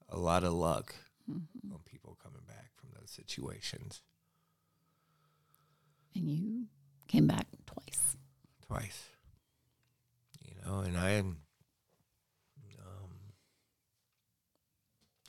[0.08, 0.94] a lot of luck
[1.30, 1.72] Mhm.
[1.72, 4.02] on people coming back from those situations
[6.14, 6.66] And you
[7.08, 8.16] came back twice.
[8.66, 9.08] twice.
[10.44, 11.38] You know, and I am
[12.80, 13.32] um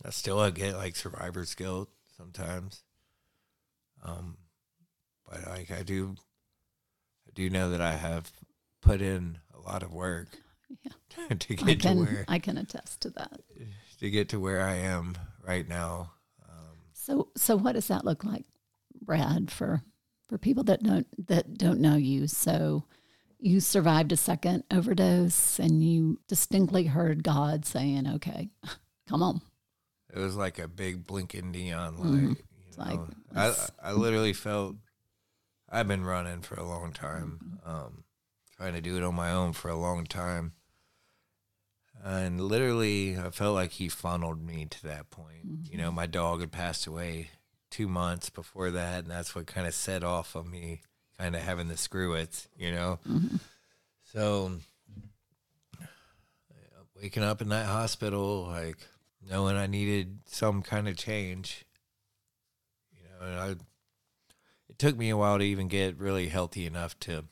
[0.05, 2.83] I still get like survivor's guilt sometimes.
[4.03, 4.37] Um
[5.29, 6.15] but like I do
[7.27, 8.31] I do know that I have
[8.81, 10.37] put in a lot of work
[10.83, 10.91] Yeah.
[11.39, 13.39] to I get to where I can attest to that.
[13.99, 15.15] to get to where I am
[15.45, 16.11] right now.
[16.49, 18.45] Um, So so what does that look like,
[19.01, 19.83] Brad, for
[20.29, 22.27] for people that don't that don't know you?
[22.27, 22.85] So
[23.39, 28.49] you survived a second overdose and you distinctly heard God saying, Okay,
[29.07, 29.41] come on.
[30.13, 32.07] it was like a big blinking neon light.
[32.07, 32.29] Mhm.
[32.37, 32.99] You It's like.
[33.35, 34.75] I I literally felt
[35.69, 38.03] I've been running for a long time, um,
[38.57, 40.53] trying to do it on my own for a long time,
[42.03, 45.67] and literally I felt like he funneled me to that point.
[45.69, 47.29] You know, my dog had passed away
[47.69, 50.81] two months before that, and that's what kind of set off of me
[51.17, 52.47] kind of having the screw it.
[52.57, 52.99] You know.
[53.07, 53.39] Mhm.
[54.03, 54.59] So,
[57.01, 58.77] waking up in that hospital, like
[59.27, 61.65] knowing I needed some kind of change,
[62.93, 63.49] you know, and I,
[64.69, 67.25] it took me a while to even get really healthy enough to,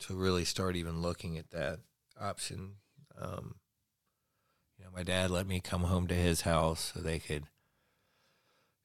[0.00, 1.80] to really start even looking at that
[2.20, 2.74] option.
[3.18, 3.56] Um,
[4.94, 7.44] my dad let me come home to his house so they could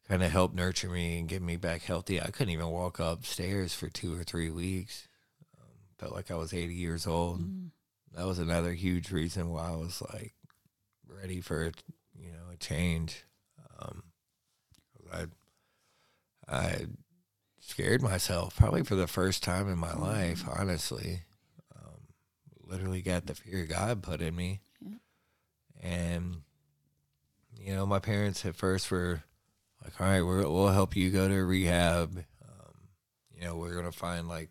[0.07, 2.19] kind of help nurture me and get me back healthy.
[2.19, 5.07] I couldn't even walk upstairs for two or three weeks
[5.99, 7.41] felt like I was 80 years old.
[7.41, 7.71] Mhm.
[8.13, 10.33] That was another huge reason why I was like
[11.05, 11.71] ready for
[12.17, 13.25] you know a change.
[13.77, 14.03] Um,
[15.11, 15.27] I
[16.47, 16.87] I
[17.59, 20.43] scared myself probably for the first time in my life.
[20.47, 21.23] Honestly,
[21.75, 22.07] um,
[22.61, 24.61] literally got the fear God put in me.
[25.79, 26.41] And
[27.59, 29.23] you know my parents at first were
[29.83, 32.73] like, "All right, we're, we'll help you go to rehab." Um,
[33.35, 34.49] you know, we're gonna find like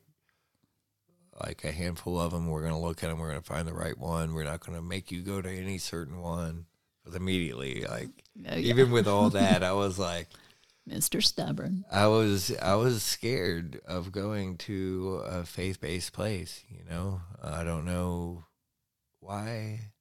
[1.45, 2.49] like a handful of them.
[2.49, 3.21] We're going to look at them.
[3.21, 4.35] We're going to find the right one.
[4.35, 6.67] We're not going to make you go to any certain one.
[7.05, 8.09] Because immediately, like
[8.45, 8.57] Oh, yeah.
[8.57, 10.27] even with all that, I was like,
[10.89, 11.23] Mr.
[11.23, 11.85] Stubborn.
[11.93, 16.65] I was I was scared of going to a faith based place.
[16.69, 18.45] You know, I don't know
[19.21, 19.93] why.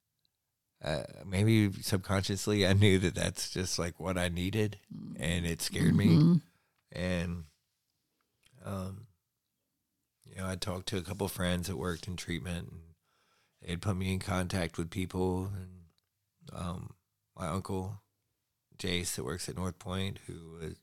[0.82, 4.78] Uh, maybe subconsciously, I knew that that's just like what I needed,
[5.18, 6.42] and it scared me Mhm.
[6.92, 7.44] and
[8.64, 9.06] um
[10.24, 12.80] you know i talked to a couple friends that worked in treatment and
[13.62, 16.94] they'd put me in contact with people and um
[17.36, 18.00] my uncle
[18.78, 20.74] jace that works at north point who was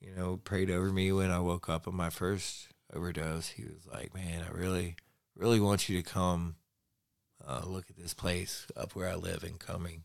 [0.00, 3.86] you know prayed over me when i woke up on my first overdose he was
[3.92, 4.96] like man i really
[5.36, 6.56] really want you to come
[7.46, 10.04] uh, look at this place up where i live in Cumming.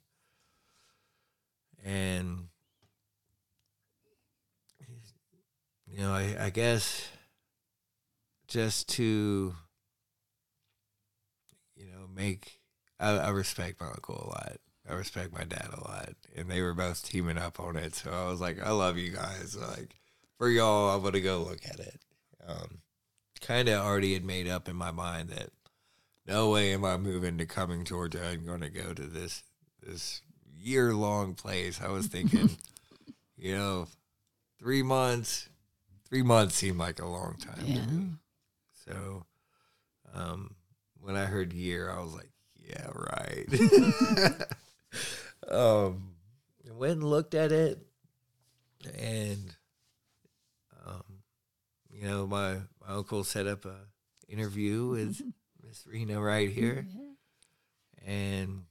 [1.83, 2.49] and
[5.91, 7.09] you know, I, I guess
[8.47, 9.55] just to,
[11.75, 12.59] you know, make,
[12.99, 14.57] I, I respect my uncle a lot.
[14.89, 16.09] I respect my dad a lot.
[16.35, 17.95] And they were both teaming up on it.
[17.95, 19.57] So I was like, I love you guys.
[19.59, 19.95] Like,
[20.37, 21.99] for y'all, I'm going to go look at it.
[22.47, 22.79] Um,
[23.41, 25.49] kind of already had made up in my mind that
[26.29, 28.25] no way am I moving to Cumming Georgia.
[28.25, 29.43] I'm going to go to this,
[29.85, 30.21] this
[30.57, 31.81] year long place.
[31.81, 32.51] I was thinking,
[33.37, 33.87] you know,
[34.59, 35.49] three months,
[36.07, 37.81] three months seemed like a long time Yeah.
[37.81, 38.05] to me.
[38.85, 39.25] So,
[40.13, 40.55] um,
[41.01, 43.47] when I heard year, I was like, yeah, right.
[45.49, 46.13] um,
[46.67, 47.79] I went and looked at it,
[48.97, 49.55] and
[50.85, 51.03] um,
[51.91, 53.75] you know, my my uncle set up a
[54.27, 55.21] interview with
[55.69, 56.99] Miss Rena right here mm-hmm,
[58.03, 58.11] Yeah.
[58.11, 58.63] and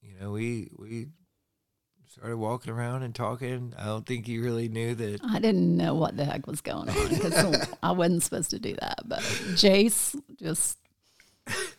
[0.00, 1.06] you know we we
[2.08, 3.72] started walking around and talking.
[3.78, 5.20] I don't think he really knew that.
[5.24, 8.74] I didn't know what the heck was going on because I wasn't supposed to do
[8.80, 8.98] that.
[9.06, 10.78] But Jace just,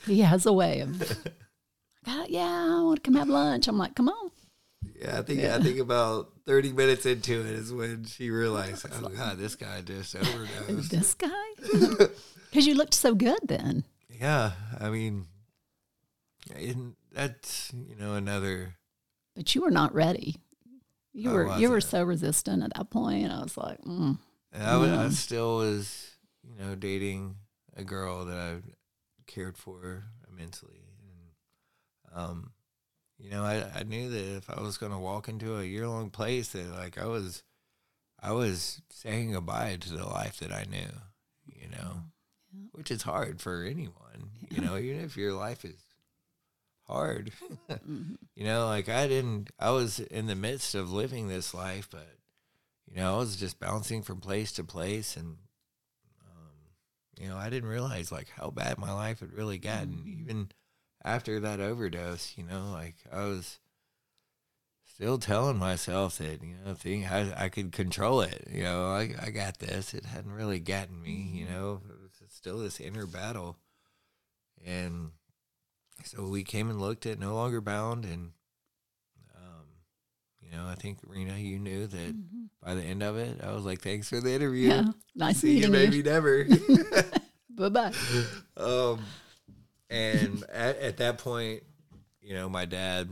[0.07, 0.99] he has a way of,
[2.05, 3.67] "God, yeah, I want to come have lunch.
[3.67, 4.31] I'm like, come on.
[4.99, 9.09] Yeah, I think I think about thirty minutes into it is when she realized, oh
[9.09, 10.91] god, this guy just overdosed.
[10.91, 11.29] This guy?
[12.49, 13.83] Because you looked so good then.
[14.23, 15.25] Yeah, I mean,
[17.11, 18.75] that's you know another.
[19.35, 20.37] But you were not ready.
[21.11, 23.29] You I were you were so resistant at that point.
[23.29, 24.17] I was like, mm.
[24.57, 26.11] I, was, I still was,
[26.41, 27.35] you know, dating
[27.75, 28.55] a girl that I
[29.27, 32.51] cared for immensely, and um,
[33.19, 35.87] you know, I, I knew that if I was going to walk into a year
[35.87, 37.43] long place, that like I was,
[38.21, 40.91] I was saying goodbye to the life that I knew,
[41.45, 42.03] you know,
[42.53, 42.67] Yeah.
[42.73, 45.81] which is hard for anyone, you know, even if your life is
[46.83, 47.31] hard,
[47.69, 48.17] Mhm.
[48.35, 52.17] you know, like I didn't, I was in the midst of living this life, but
[52.89, 55.37] you know, I was just bouncing from place to place, and
[56.21, 56.51] um,
[57.19, 60.03] you know, I didn't realize like how bad my life had really gotten.
[60.05, 60.21] Mhm.
[60.21, 60.51] Even
[61.03, 63.59] after that overdose, you know, like I was
[64.95, 68.47] still telling myself that you know, thing I I could control it.
[68.51, 69.93] You know, I I got this.
[69.93, 71.11] It hadn't really gotten me.
[71.39, 71.49] You Mhm.
[71.51, 71.81] know,
[72.43, 73.55] still this inner battle,
[74.65, 75.11] and
[76.03, 78.31] so we came and looked at no longer bound and.
[79.33, 79.65] Um,
[80.41, 82.49] you know, I think Rena, you knew that Mhm.
[82.61, 84.67] by the end of it, I was like, "Thanks for the interview.
[84.67, 85.79] yeah, nice See you, meeting you.
[85.79, 86.43] maybe never."
[87.49, 87.93] Bye bye.
[88.57, 89.05] um,
[89.89, 91.63] and at, at that point,
[92.21, 93.09] you know, my dad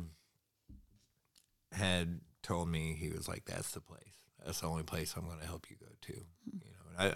[1.71, 4.17] had told me he was like, "That's the place.
[4.45, 7.15] That's the only place I'm going to help you go to." You know, and I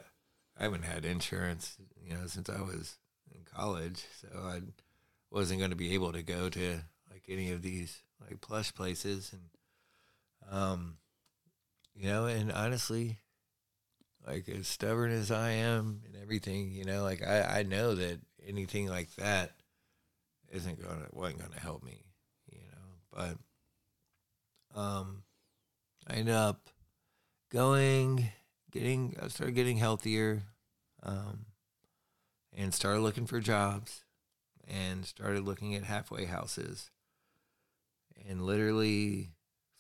[0.58, 1.76] I haven't had insurance,
[2.06, 2.98] you know, since I was
[3.34, 4.62] in college, so I
[5.32, 6.80] wasn't going to be able to go to
[7.12, 9.42] like any of these like plush places, and
[10.52, 10.98] um,
[11.96, 13.18] you know, and honestly,
[14.26, 18.20] like as stubborn as I am and everything, you know, like I, I know that
[18.46, 19.52] anything like that
[20.52, 22.06] isn't gonna wasn't gonna help me,
[22.52, 23.36] you know.
[24.74, 25.24] But um
[26.08, 26.70] I ended up
[27.52, 28.30] going,
[28.72, 30.44] getting I started getting healthier,
[31.04, 31.46] um
[32.56, 34.04] and started looking for jobs
[34.68, 36.90] and started looking at halfway houses
[38.28, 39.32] and literally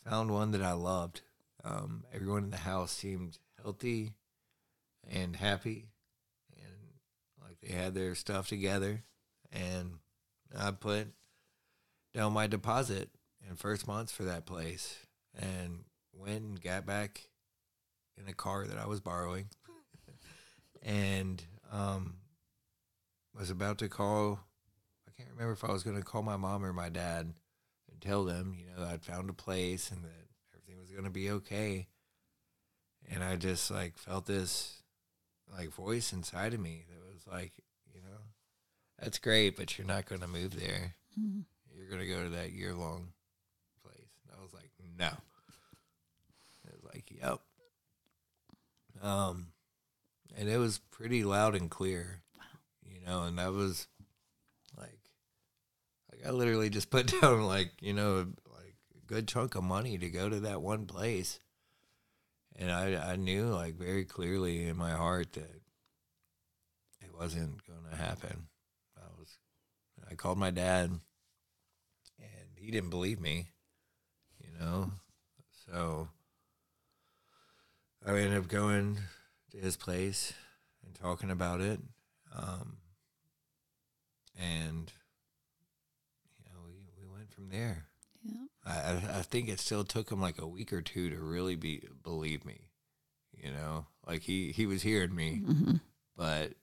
[0.03, 1.21] found one that I loved.
[1.63, 4.13] Um, everyone in the house seemed healthy
[5.09, 5.89] and happy
[6.55, 6.75] and
[7.41, 9.03] like they had their stuff together
[9.51, 9.99] and
[10.57, 11.07] I put
[12.13, 13.09] down my deposit
[13.47, 14.97] and first months for that place
[15.37, 17.29] and went and got back
[18.17, 19.47] in a car that I was borrowing
[20.83, 22.17] and um
[23.37, 24.39] was about to call
[25.07, 27.33] I can't remember if I was going to call my mom or my dad
[27.89, 31.09] and tell them, you know, I'd found a place and that everything was going to
[31.09, 31.87] be okay.
[33.09, 34.81] And I just like felt this
[35.55, 37.53] like voice inside of me that was like,
[37.93, 38.17] you know,
[39.01, 40.95] that's great, but you're not going to move there.
[41.17, 41.43] Mhm.
[41.73, 43.13] You're going to go to that year long
[43.83, 44.09] place.
[44.27, 45.11] And I was like, no.
[46.67, 47.39] It was like, yep.
[49.01, 49.47] Um,
[50.35, 52.21] and it was pretty loud and clear,
[53.05, 53.87] know, and that was
[54.77, 54.99] like,
[56.11, 59.97] like I literally just put down like, you know, like a good chunk of money
[59.97, 61.39] to go to that one place.
[62.57, 65.61] And I, I knew like very clearly in my heart that
[67.01, 68.47] it wasn't going to happen.
[68.97, 69.37] I was,
[70.09, 73.49] I called my dad and he didn't believe me,
[74.39, 74.91] you know?
[75.69, 76.07] So
[78.05, 78.99] I ended up going
[79.51, 80.33] to his place
[80.85, 81.79] and talking about it.
[82.35, 82.77] Um,
[84.37, 84.91] and,
[86.37, 87.85] you know, we, we went from there.
[88.23, 88.45] Yeah.
[88.65, 91.83] I, I- think it still took him like a week or two to really be
[92.03, 92.61] believe me,
[93.33, 95.81] you know, like he, he was hearing me, Mhm.
[96.15, 96.53] but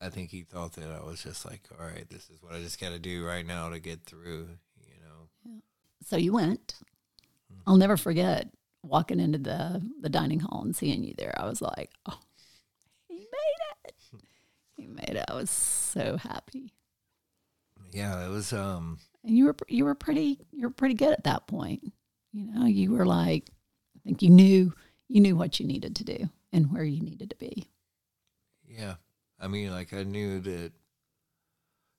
[0.00, 2.60] I think he thought that I was just like, all right, this is what I
[2.60, 4.48] just got to do right now to get through,
[4.86, 5.60] you know.
[6.06, 6.74] So you went.
[7.52, 7.62] Mm-hmm.
[7.66, 8.48] I'll never forget
[8.82, 11.32] walking into the the dining hall and seeing you there.
[11.40, 12.31] I was like, oh, he made it.
[14.82, 15.24] He made it.
[15.28, 16.72] I was so happy.
[17.92, 21.24] Yeah, it was um And you were you were pretty you were pretty good at
[21.24, 21.92] that point.
[22.32, 23.48] You know, you were like,
[23.94, 24.72] I think you knew
[25.08, 27.68] you knew what you needed to do and where you needed to be.
[28.66, 28.94] yeah.
[29.38, 30.72] I mean, like I knew that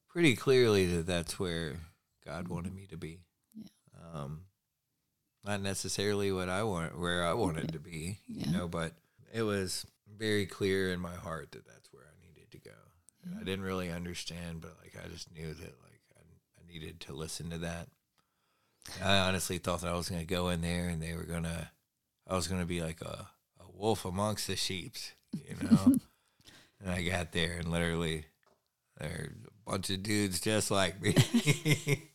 [0.09, 1.79] pretty clearly that that's where
[2.25, 3.19] God wanted me to be.
[3.55, 3.65] Yeah.
[4.13, 4.41] Um
[5.45, 8.51] not necessarily what I want where I wanted to be, you Yeah.
[8.51, 8.93] know, but
[9.33, 9.85] it was
[10.17, 12.03] very clear in my heart that that's where
[13.39, 16.21] I didn't really understand, but like I just knew that like I,
[16.59, 17.87] I needed to listen to that.
[19.03, 21.43] I honestly thought that I was going to go in there and they were going
[21.43, 21.69] to,
[22.27, 23.27] I was going to be like a,
[23.59, 25.95] a wolf amongst the sheeps, you know?
[26.81, 28.25] and I got there and literally
[28.99, 31.15] there a bunch of dudes just like me,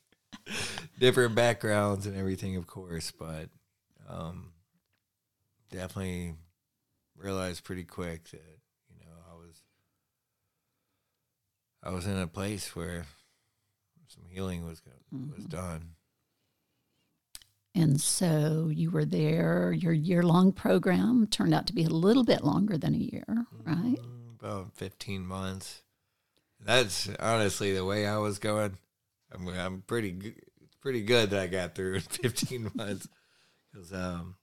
[0.98, 3.48] different backgrounds and everything, of course, but
[4.08, 4.52] um,
[5.70, 6.34] definitely
[7.16, 8.58] realized pretty quick that,
[8.90, 9.60] you know, I was,
[11.82, 13.06] I was in a place where
[14.08, 14.82] some healing was,
[15.36, 15.90] was done.
[17.74, 19.72] And so you were there.
[19.72, 23.24] Your year long program turned out to be a little bit longer than a year,
[23.64, 23.96] right?
[23.98, 25.82] Mm, About 15 months.
[26.60, 28.78] That's honestly the way I was going.
[29.32, 30.40] I'm, I'm pretty good,
[30.80, 33.06] pretty good that I got through in 15 months.
[33.72, 34.34] Because, um,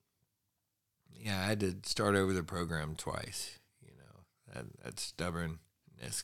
[1.19, 3.59] yeah, I had to start over the program twice.
[3.81, 6.23] You know, that, that stubbornness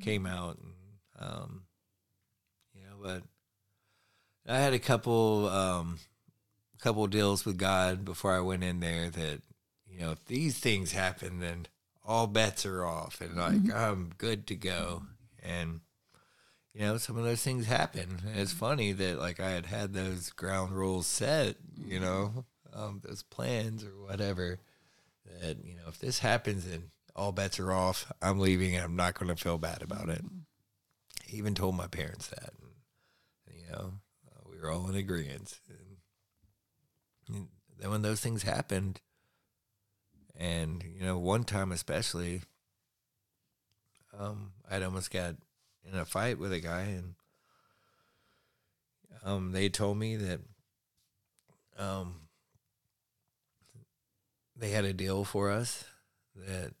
[0.00, 0.58] came out.
[0.58, 0.72] And,
[1.18, 1.62] um,
[2.74, 3.22] you know, but
[4.46, 5.98] I had a couple, um,
[6.78, 9.42] couple deals with God before I went in there that,
[9.86, 11.66] you know, if these things happen, then
[12.04, 15.02] all bets are off and like I'm good to go.
[15.42, 15.80] And,
[16.72, 18.20] you know, some of those things happen.
[18.26, 23.02] And it's funny that like I had had those ground rules set, you know, um,
[23.04, 24.58] those plans or whatever
[25.40, 28.96] that, you know, if this happens and all bets are off, I'm leaving and I'm
[28.96, 30.22] not going to feel bad about it.
[30.24, 32.50] I even told my parents that,
[33.46, 33.92] and, you know,
[34.28, 35.58] uh, we were all in agreement.
[35.68, 37.48] And, and
[37.78, 39.00] then when those things happened,
[40.38, 42.42] and you know, one time especially,
[44.16, 45.34] um, I'd almost got
[45.84, 47.14] in a fight with a guy, and
[49.24, 50.40] um, they told me that
[51.76, 52.28] um,
[54.56, 55.84] they had a deal for us
[56.36, 56.72] that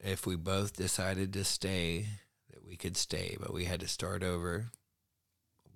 [0.00, 2.06] if we both decided to stay,
[2.50, 4.70] that we could stay, but we had to start over.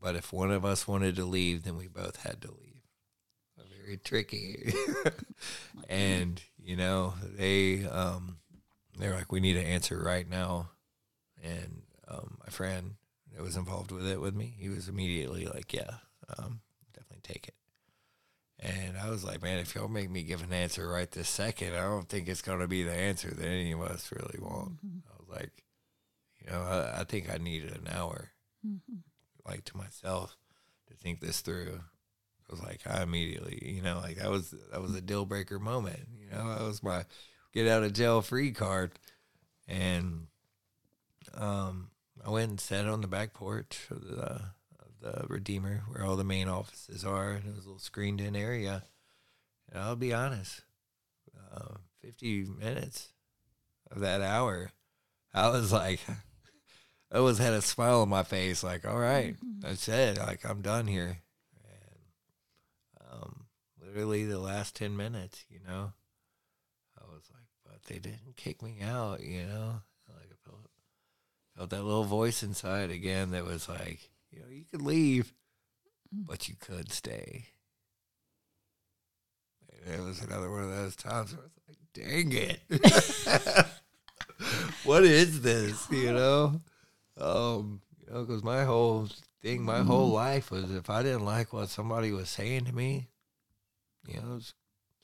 [0.00, 2.58] But if one of us wanted to leave, then we both had to leave.
[3.84, 4.72] Very tricky.
[5.88, 8.38] and you know they um,
[8.98, 10.70] they're like, we need an answer right now.
[11.42, 12.94] And um, my friend
[13.34, 15.96] that was involved with it with me, he was immediately like, yeah,
[16.38, 16.60] um,
[16.94, 17.54] definitely take it.
[18.64, 21.74] And I was like, man, if y'all make me give an answer right this second,
[21.74, 24.74] I don't think it's going to be the answer that any of us really want.
[24.84, 25.50] I was like,
[26.40, 28.30] you know, I, I think I needed an hour,
[29.44, 30.36] like to myself,
[30.88, 31.80] to think this through.
[31.80, 35.58] I was like, I immediately, you know, like that was that was a deal breaker
[35.58, 36.00] moment.
[36.16, 37.04] You know, that was my
[37.52, 38.92] get out of jail free card,
[39.66, 40.26] and
[41.34, 41.88] um,
[42.24, 44.40] I went and sat on the back porch of the,
[45.02, 48.36] the Redeemer, where all the main offices are, and it was a little screened in
[48.36, 48.84] area.
[49.70, 50.62] And I'll be honest,
[51.52, 53.08] uh, fifty minutes
[53.90, 54.70] of that hour,
[55.34, 56.00] I was like,
[57.12, 60.62] I always had a smile on my face, like, all right, that's it, like I'm
[60.62, 61.18] done here.
[61.64, 63.44] And um,
[63.84, 65.92] literally the last ten minutes, you know,
[66.96, 69.82] I was like, but they didn't kick me out, you know.
[70.08, 70.68] Like I felt
[71.56, 75.32] felt that little voice inside again that was like, you know, you could leave,
[76.10, 77.46] but you could stay.
[79.84, 82.60] And it was another one of those times where I was like, dang it.
[84.84, 86.60] what is this, you know?
[87.20, 89.08] Um, you know, because my whole
[89.42, 93.08] thing, my whole life was if I didn't like what somebody was saying to me,
[94.06, 94.40] you know,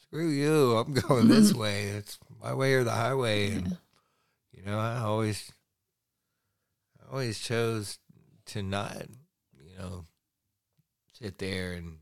[0.00, 1.84] screw you, I'm going this way.
[1.84, 3.52] It's my way or the highway.
[3.52, 3.76] And,
[4.52, 5.52] you know, I always,
[7.00, 7.98] I always chose
[8.48, 9.06] to not,
[9.62, 10.06] you know,
[11.12, 11.98] sit there and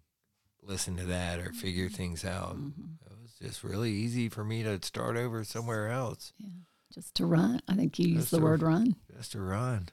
[0.62, 1.94] listen to that or figure mm-hmm.
[1.94, 2.56] things out.
[2.56, 2.94] Mm-hmm.
[3.06, 6.48] It was just really easy for me to start over somewhere else, Yeah.
[6.94, 7.60] Just to run.
[7.68, 8.96] I think you used the to- word run.
[9.14, 9.88] just to run.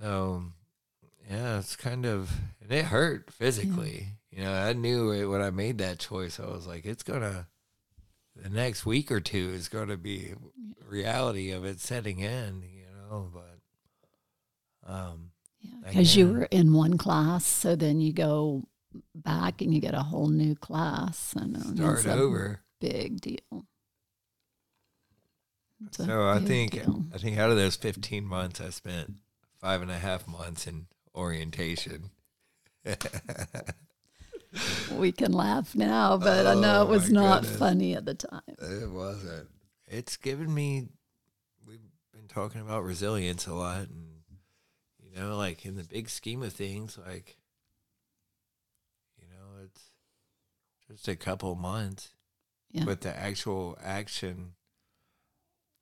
[0.00, 0.44] So,
[1.28, 2.30] yeah, it's kind of,
[2.62, 4.18] and it hurt physically.
[4.30, 6.38] You know, I knew it when I made that choice.
[6.38, 7.48] I was like, it's gonna,
[8.36, 10.34] the next week or two is going to be
[10.86, 12.62] reality of it setting in.
[12.62, 13.47] You know, but
[14.88, 15.30] um,
[15.60, 15.70] Yeah.
[15.88, 18.64] Because you were in one class, so then you go
[19.14, 22.60] back and you get a whole new class and um, start over.
[22.80, 23.66] Big deal.
[25.86, 27.04] It's So I think deal.
[27.14, 29.14] I think out of those fifteen months, I spent
[29.60, 32.10] five and a half months in orientation.
[34.92, 37.58] we can laugh now, but I know Oh, it was not goodness.
[37.58, 38.40] funny at the time.
[38.58, 39.48] It wasn't.
[39.86, 40.88] It's given me.
[41.66, 41.80] We've
[42.12, 44.07] been talking about resilience a lot, and
[45.18, 47.38] you know, like in the big scheme of things, like
[49.18, 49.90] you know, it's
[50.88, 52.12] just a couple months,
[52.70, 52.84] Yeah.
[52.84, 54.54] but the actual action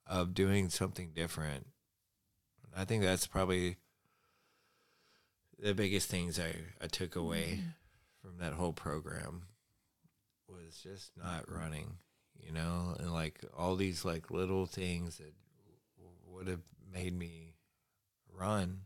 [0.07, 1.67] of doing something different,
[2.75, 3.77] I think that's probably
[5.59, 7.69] the biggest things I, I took away mm-hmm.
[8.23, 9.43] from that whole program
[10.49, 11.99] was just not running,
[12.39, 15.35] you know, and like all these like little things that
[16.31, 16.63] would have
[16.93, 17.55] made me
[18.33, 18.83] run,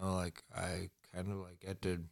[0.00, 2.04] know, like I kind of like had to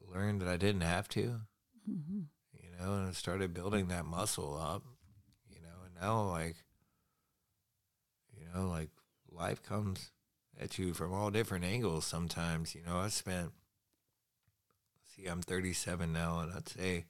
[0.00, 1.40] learn that I didn't have to,
[1.88, 2.20] Mm-hmm.
[2.52, 4.82] you know, and I started building that muscle up,
[5.48, 6.56] you know, and now like,
[8.36, 8.90] you know, like
[9.30, 10.10] life comes
[10.58, 13.52] at you from all different angles sometimes, you know, I spent,
[15.14, 17.04] see, I'm 37 now, and I'd say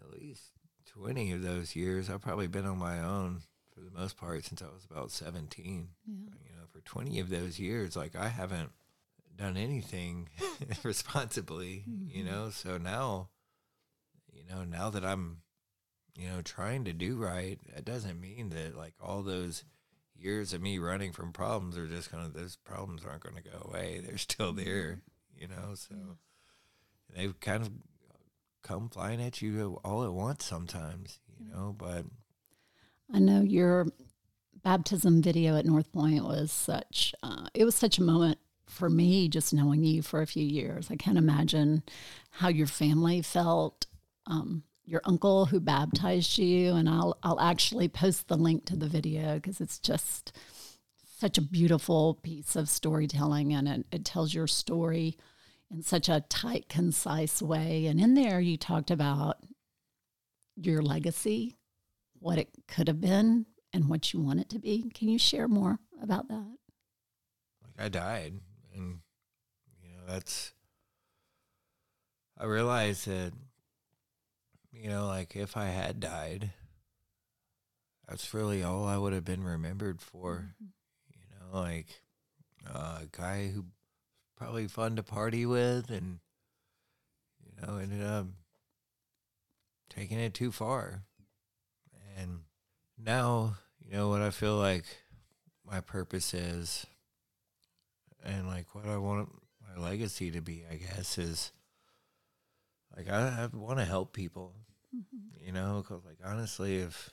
[0.00, 0.50] at least
[0.86, 3.42] 20 of those years, I've probably been on my own
[3.74, 6.12] for the most part since I was about 17 Yeah.
[6.44, 8.70] you know, for 20 of those years, like I haven't
[9.36, 10.28] done anything
[10.84, 12.26] responsibly, you Mhm.
[12.26, 12.50] know.
[12.50, 13.30] So now,
[14.32, 15.42] you know, now that I'm,
[16.16, 19.64] you know, trying to do right, it doesn't mean that like all those
[20.14, 24.00] years of me running from problems are just gonna, those problems aren't gonna go away.
[24.04, 25.02] They're still there,
[25.36, 25.74] you know.
[25.74, 25.94] So
[27.12, 27.72] they've kind of
[28.62, 32.04] come flying at you all at once sometimes, you know, but
[33.12, 33.86] I know your
[34.62, 39.28] baptism video at North Point was such uh, it was such a moment for me
[39.28, 40.90] just knowing you for a few years.
[40.90, 41.82] I can't imagine
[42.30, 43.86] how your family felt.
[44.26, 48.88] Um, your uncle who baptized you, and I'll I'll actually post the link to the
[48.88, 50.36] video because it's just
[51.18, 55.16] such a beautiful piece of storytelling, and it, it tells your story
[55.70, 57.86] in such a tight, concise way.
[57.86, 59.38] And in there, you talked about
[60.56, 61.56] your legacy
[62.18, 64.90] what it could have been and what you want it to be.
[64.94, 66.46] Can you share more about that?
[67.76, 68.34] like I died,
[68.74, 69.00] and
[69.82, 70.52] you know that's.
[72.36, 73.32] I realized that,
[74.72, 76.50] you know, like if I had died,
[78.08, 80.54] that's really all I would have been remembered for.
[81.08, 82.02] You know, like
[82.68, 83.66] uh, a guy who
[84.36, 86.18] probably fun to party with, and
[87.44, 88.26] you know ended up
[89.88, 91.04] taking it too far.
[92.16, 92.40] And
[92.98, 94.84] now, you know what I feel like
[95.66, 96.86] my purpose is
[98.24, 99.28] and like what I want
[99.60, 101.52] my legacy to be, I guess, is
[102.96, 104.54] like I, I want to help people,
[104.94, 105.46] mm-hmm.
[105.46, 107.12] you know, because like honestly, if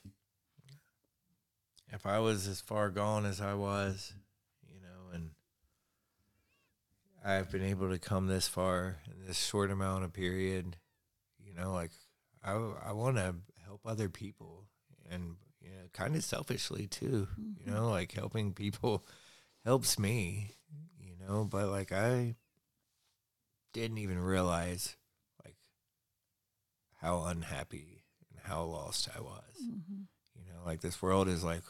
[1.91, 4.13] if I was as far gone as I was,
[4.65, 5.31] you know, and
[7.23, 10.77] I've been able to come this far in this short amount of period,
[11.43, 11.91] you know, like
[12.43, 12.53] I
[12.85, 13.35] I want to
[13.65, 14.65] help other people
[15.11, 19.05] and you know, kind of selfishly too, you know, like helping people
[19.65, 20.55] helps me,
[20.99, 22.35] you know, but like I
[23.73, 24.97] didn't even realize
[25.43, 25.55] like
[27.01, 29.55] how unhappy and how lost I was.
[29.63, 30.03] Mm-hmm.
[30.35, 31.63] You know, like this world is like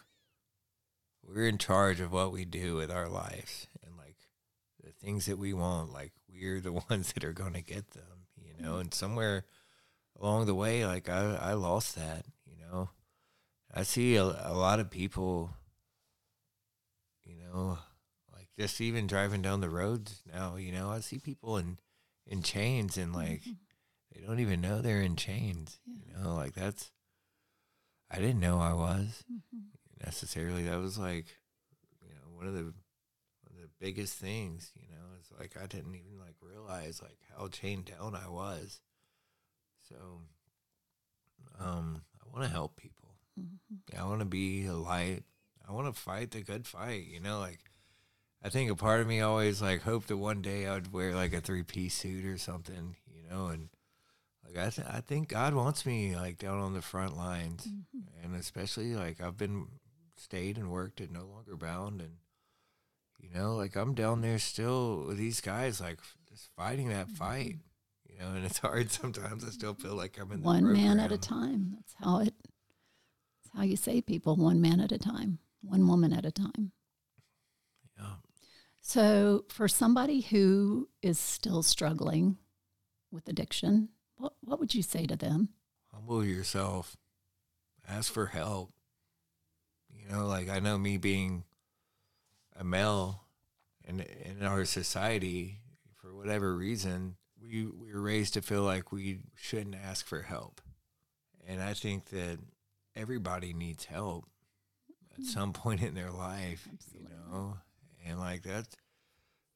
[1.28, 4.18] we're in charge of what we do with our lives and like
[4.84, 8.28] the things that we want, like we're the ones that are going to get them,
[8.38, 9.46] you know, and somewhere
[10.20, 12.89] along the way like I I lost that, you know.
[13.74, 15.51] I see a, a lot of people
[17.26, 17.78] you know,
[18.34, 21.78] like just even driving down the roads now, you know, I see people in
[22.26, 23.41] in chains and like
[24.13, 25.80] they don't even know they're in chains.
[25.86, 26.91] You know, like that's
[28.09, 29.24] I didn't know I was
[30.03, 30.63] necessarily.
[30.63, 31.26] That was like,
[32.01, 35.65] you know, one of the one of the biggest things, you know, it's like I
[35.67, 38.82] didn't even like realize like how chained down I was.
[39.88, 40.22] So
[41.59, 43.01] um I want to help people.
[43.98, 45.24] I want to be a light.
[45.68, 47.60] I want to fight the good fight, you know, like
[48.44, 51.14] I think a part of me always like hoped that one day I would wear
[51.14, 53.70] like a three piece suit or something, you know, and
[54.44, 58.24] like I th- I think God wants me like down on the front lines, mm-hmm.
[58.24, 59.68] and especially like I've been
[60.16, 62.16] stayed and worked at No Longer Bound, and
[63.20, 67.16] you know like I'm down there still with these guys like just fighting that mm-hmm.
[67.16, 67.56] fight,
[68.10, 69.46] you know, and it's hard sometimes.
[69.46, 71.74] I still feel like I'm in the One man at a time.
[71.76, 72.34] That's how oh, it.
[73.56, 74.36] How you say people.
[74.36, 75.39] One man at a time.
[75.62, 76.72] One woman at a time.
[77.99, 78.16] Yeah.
[78.82, 82.38] So, for somebody who is still struggling
[83.12, 85.49] with addiction, what what would you say to them?
[85.93, 86.95] humble yourself
[87.88, 88.72] ask for help
[89.89, 91.43] you know like i know me being
[92.56, 93.24] a male
[93.86, 95.60] and in our society
[95.99, 100.62] for whatever reason we we were raised to feel like we shouldn't ask for help
[101.47, 102.39] and i think that
[102.96, 104.26] everybody needs help
[105.12, 105.24] at hmm.
[105.24, 107.10] some point in their life Absolutely.
[107.12, 107.58] you know
[108.08, 108.76] and like that's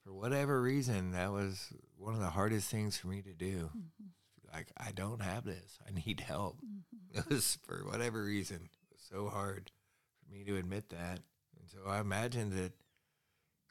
[0.03, 4.53] for whatever reason that was one of the hardest things for me to do mm-hmm.
[4.53, 5.79] like I don't have this.
[5.87, 6.57] I need help.
[6.57, 6.79] Mm-hmm.
[7.19, 9.71] It was for whatever reason it was so hard
[10.19, 11.21] for me to admit that.
[11.57, 12.73] And so I imagine that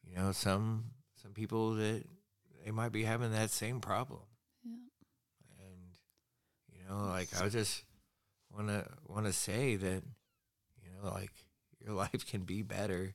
[0.03, 0.85] you know some
[1.23, 2.05] some people that
[2.65, 4.23] they might be having that same problem.
[4.65, 4.77] Yeah.
[5.59, 5.99] And
[6.73, 7.85] you know, like I was just
[8.55, 10.03] want to want to say that
[10.83, 11.33] you know, like
[11.85, 13.15] your life can be better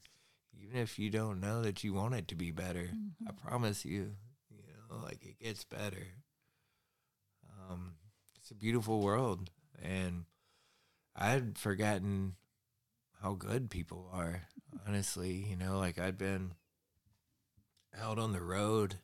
[0.61, 2.89] even if you don't know that you want it to be better.
[3.27, 4.11] I promise you,
[4.49, 6.07] you know, like it gets better.
[7.69, 7.93] Um,
[8.39, 9.49] it's a beautiful world,
[9.81, 10.25] and
[11.15, 12.35] I'd forgotten
[13.21, 14.43] how good people are.
[14.87, 16.53] Honestly, you know, like I'd been
[17.99, 18.95] out on the road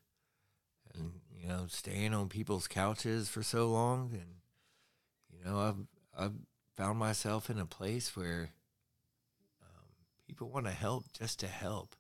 [0.94, 4.36] and you know staying on people's couches for so long, and
[5.32, 6.34] you know I've I've
[6.76, 8.49] found myself in a place where
[9.61, 9.86] um,
[10.28, 11.95] people want to help just to help.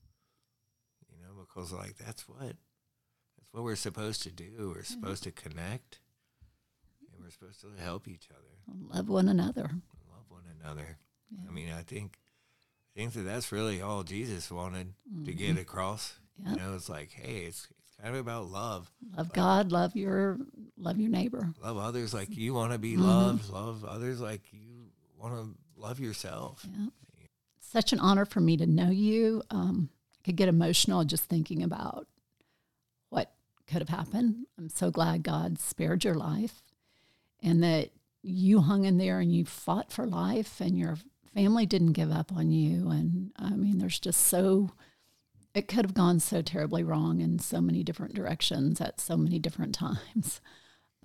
[1.11, 4.73] You know, because like that's what that's what we're supposed to do.
[4.75, 5.99] We're supposed to connect,
[7.13, 8.41] and we're supposed to help each other
[8.93, 9.69] Love one another.
[10.09, 10.97] love one another.
[11.47, 12.17] I mean, I think
[12.95, 14.93] I think that that's really all Jesus wanted
[15.25, 16.17] to get across.
[16.43, 16.51] Yeah.
[16.51, 17.67] You know, it's like, hey, it's
[18.01, 18.91] kind of about love.
[19.17, 20.37] Love God, love your
[20.77, 21.53] love your neighbor.
[21.63, 23.49] Love others like you want to be loved.
[23.49, 26.65] Love others like you want to love yourself.
[26.77, 26.87] Yeah.
[27.59, 29.43] Such an honor for me to know you.
[29.49, 29.89] Um,
[30.19, 32.07] I could get emotional just thinking about
[33.09, 33.33] what
[33.67, 34.45] could have happened.
[34.57, 36.61] I'm so glad God spared your life
[37.41, 37.89] and that
[38.21, 40.97] you hung in there and you fought for life and your
[41.33, 42.89] family didn't give up on you.
[42.89, 44.71] And I mean, there's just so,
[45.55, 49.39] it could have gone so terribly wrong in so many different directions at so many
[49.39, 50.41] different times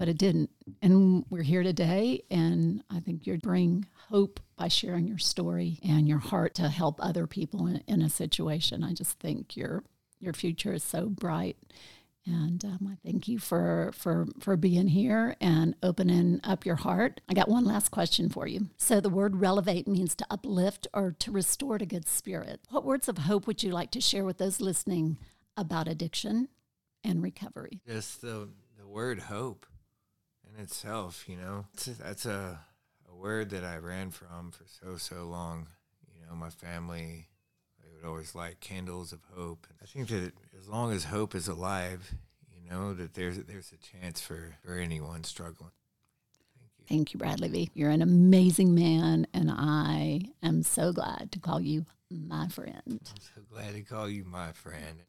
[0.00, 0.48] but it didn't.
[0.80, 6.08] And we're here today, and I think you bring hope by sharing your story and
[6.08, 8.82] your heart to help other people in, in a situation.
[8.82, 9.84] I just think your
[10.18, 11.58] your future is so bright,
[12.26, 17.20] and um, I thank you for for for being here and opening up your heart.
[17.28, 18.68] I got one last question for you.
[18.76, 22.60] So the word relevate means to uplift or to restore to good spirit.
[22.70, 25.18] What words of hope would you like to share with those listening
[25.56, 26.48] about addiction
[27.02, 27.80] and recovery?
[27.86, 28.48] Just the
[28.78, 29.66] the word hope
[30.44, 32.60] in itself, you know, it's a, that's a
[33.10, 35.68] a word that I ran from for so so long.
[36.14, 37.28] You know, my family
[38.00, 39.66] would always light candles of hope.
[39.82, 42.14] I think that as long as hope is alive,
[42.54, 45.72] you know, that there's there's a chance for for anyone struggling.
[46.58, 46.84] Thank you.
[46.88, 47.70] Thank you, Bradley V.
[47.74, 52.82] You're an amazing man, and I am so glad to call you my friend.
[52.86, 55.02] I'm so glad to call you my friend.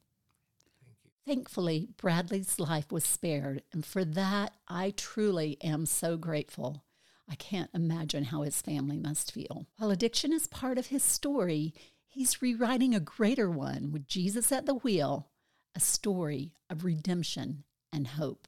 [0.85, 1.11] Thank you.
[1.25, 6.83] Thankfully, Bradley's life was spared, and for that, I truly am so grateful.
[7.29, 9.65] I can't imagine how his family must feel.
[9.77, 11.73] While addiction is part of his story,
[12.11, 15.29] he's rewriting a greater one with Jesus at the wheel,
[15.73, 18.47] a story of redemption and hope.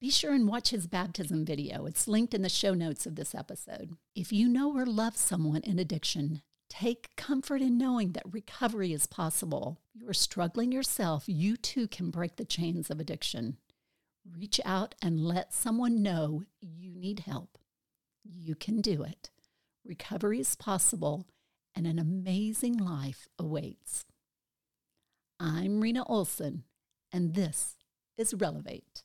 [0.00, 1.86] Be sure and watch his baptism video.
[1.86, 3.96] It's linked in the show notes of this episode.
[4.16, 9.06] If you know or love someone in addiction, take comfort in knowing that recovery is
[9.06, 9.78] possible.
[9.94, 13.58] You are struggling yourself, you too can break the chains of addiction.
[14.36, 17.58] Reach out and let someone know you need help.
[18.24, 19.30] You can do it.
[19.84, 21.26] Recovery is possible,
[21.74, 24.04] and an amazing life awaits.
[25.40, 26.64] I'm Rena Olson,
[27.12, 27.76] and this
[28.16, 29.02] is Relevate.